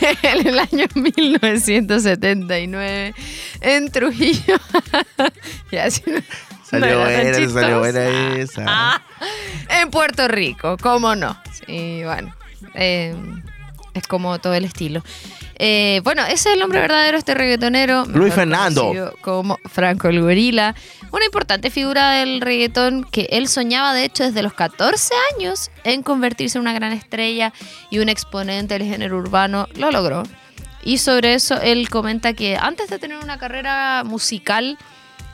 [0.22, 3.14] en el año 1979
[3.62, 4.58] en Trujillo.
[5.72, 6.22] ya, no-
[6.80, 8.64] Salió no buena, salió buena esa.
[8.66, 9.02] Ah,
[9.80, 11.36] en Puerto Rico, ¿cómo no?
[11.66, 12.34] Sí, bueno.
[12.74, 13.14] eh,
[13.94, 15.02] es como todo el estilo.
[15.58, 18.04] Eh, bueno, ese es el nombre verdadero de este reggaetonero.
[18.06, 19.14] Luis Fernando.
[19.22, 20.74] Como Franco el Gorila.
[21.12, 26.02] Una importante figura del reggaetón que él soñaba, de hecho, desde los 14 años en
[26.02, 27.54] convertirse en una gran estrella
[27.90, 29.66] y un exponente del género urbano.
[29.76, 30.24] Lo logró.
[30.84, 34.76] Y sobre eso él comenta que antes de tener una carrera musical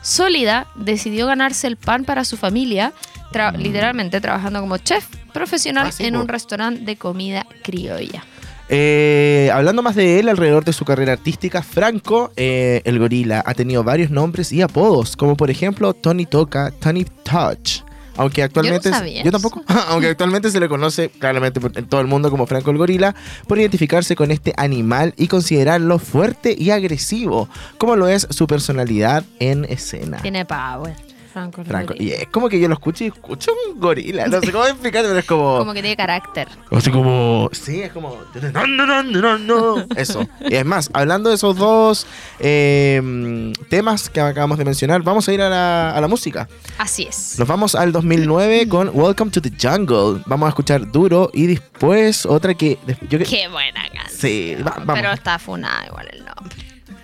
[0.03, 2.93] sólida, decidió ganarse el pan para su familia,
[3.33, 5.91] tra- literalmente trabajando como chef profesional Mm.
[6.01, 8.25] Ah, en un restaurante de comida criolla.
[8.69, 13.53] Eh, hablando más de él alrededor de su carrera artística, Franco, eh, el gorila, ha
[13.55, 17.83] tenido varios nombres y apodos, como por ejemplo Tony Toca, Tony Touch,
[18.17, 18.85] Aunque actualmente.
[18.89, 19.63] Yo no sabía yo tampoco.
[19.89, 23.15] aunque actualmente se le conoce claramente por- en todo el mundo como Franco el gorila,
[23.47, 27.49] por identificarse con este animal y considerarlo fuerte y agresivo,
[27.79, 30.19] como lo es su personalidad en escena.
[30.23, 30.95] Tiene power.
[31.33, 31.95] Franco.
[31.99, 34.27] Y es como que yo lo escucho y escucho un gorila.
[34.27, 35.59] No sé cómo explicarlo, pero es como.
[35.63, 36.49] Como que tiene carácter.
[36.71, 37.49] Así como.
[37.53, 38.19] Sí, es como.
[38.53, 39.87] No, no, no, no, no.
[39.97, 40.27] Eso.
[40.49, 42.07] Y es más, hablando de esos dos
[42.41, 46.49] eh, temas que acabamos de mencionar, vamos a ir a la, a la música.
[46.79, 47.39] Así es.
[47.39, 50.23] Nos vamos al 2009 con Welcome to the Jungle.
[50.27, 52.79] Vamos a escuchar Duro y después otra que.
[53.09, 54.19] Yo que Qué buena canción.
[54.21, 54.95] sí, va- vamos.
[54.95, 56.57] Pero está funada igual el nombre.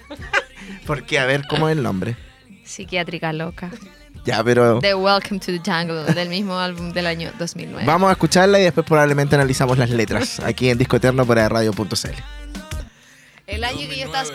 [0.87, 2.17] Porque a ver cómo es el nombre.
[2.65, 3.71] Psiquiátrica loca.
[4.25, 4.81] Ya, pero.
[4.81, 7.85] The Welcome to the Jungle, del mismo álbum del año 2009.
[7.87, 12.09] Vamos a escucharla y después probablemente analizamos las letras aquí en Disco Eterno para radio.cl.
[13.47, 14.29] El año que yo estaba...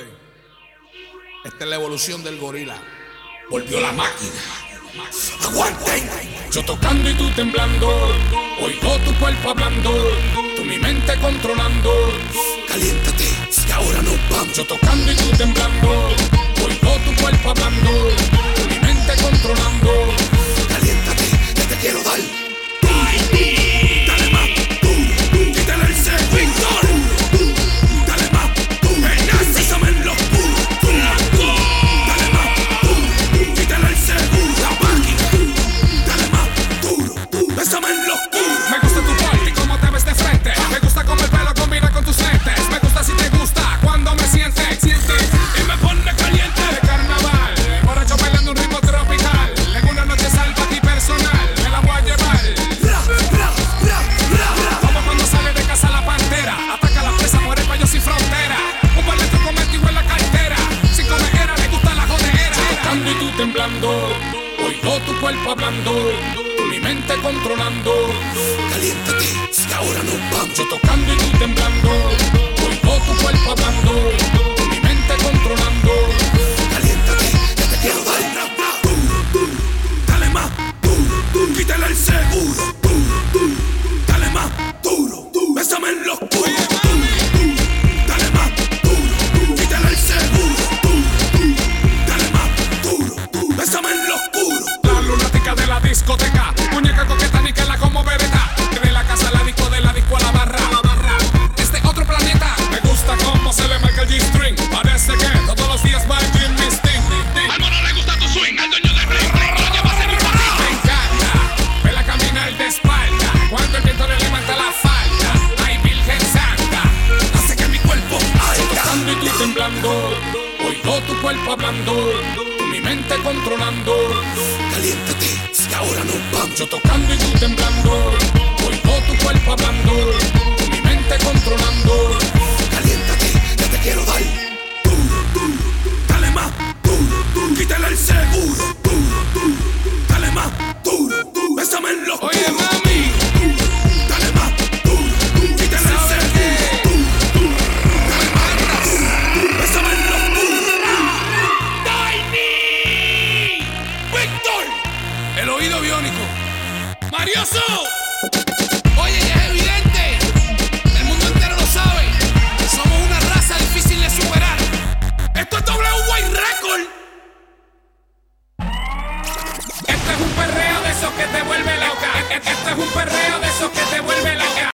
[1.46, 2.76] Esta es la evolución del gorila.
[3.50, 4.32] Volvió la máquina.
[5.44, 6.10] Aguanten.
[6.52, 7.90] Yo tocando y tú temblando.
[8.62, 9.92] Oigo tu cuerpo hablando.
[10.56, 11.92] Tú mi mente controlando.
[12.68, 13.26] Caliéntate,
[13.66, 14.56] que ahora nos vamos.
[14.56, 16.10] Yo tocando y tú temblando.
[16.64, 18.43] Oigo tu cuerpo hablando.
[19.24, 19.90] Controlando.
[20.68, 21.24] Caliéntate,
[21.56, 22.43] que te quiero dar.
[70.55, 71.89] Yo tocando y tú temblando.
[71.89, 74.11] Oigo tu cuerpo hablando.
[74.70, 75.91] Mi mente controlando.
[76.70, 78.22] Caliéntate, que te quiero dar.
[80.05, 80.51] Dale más,
[81.57, 82.83] quítale el seguro.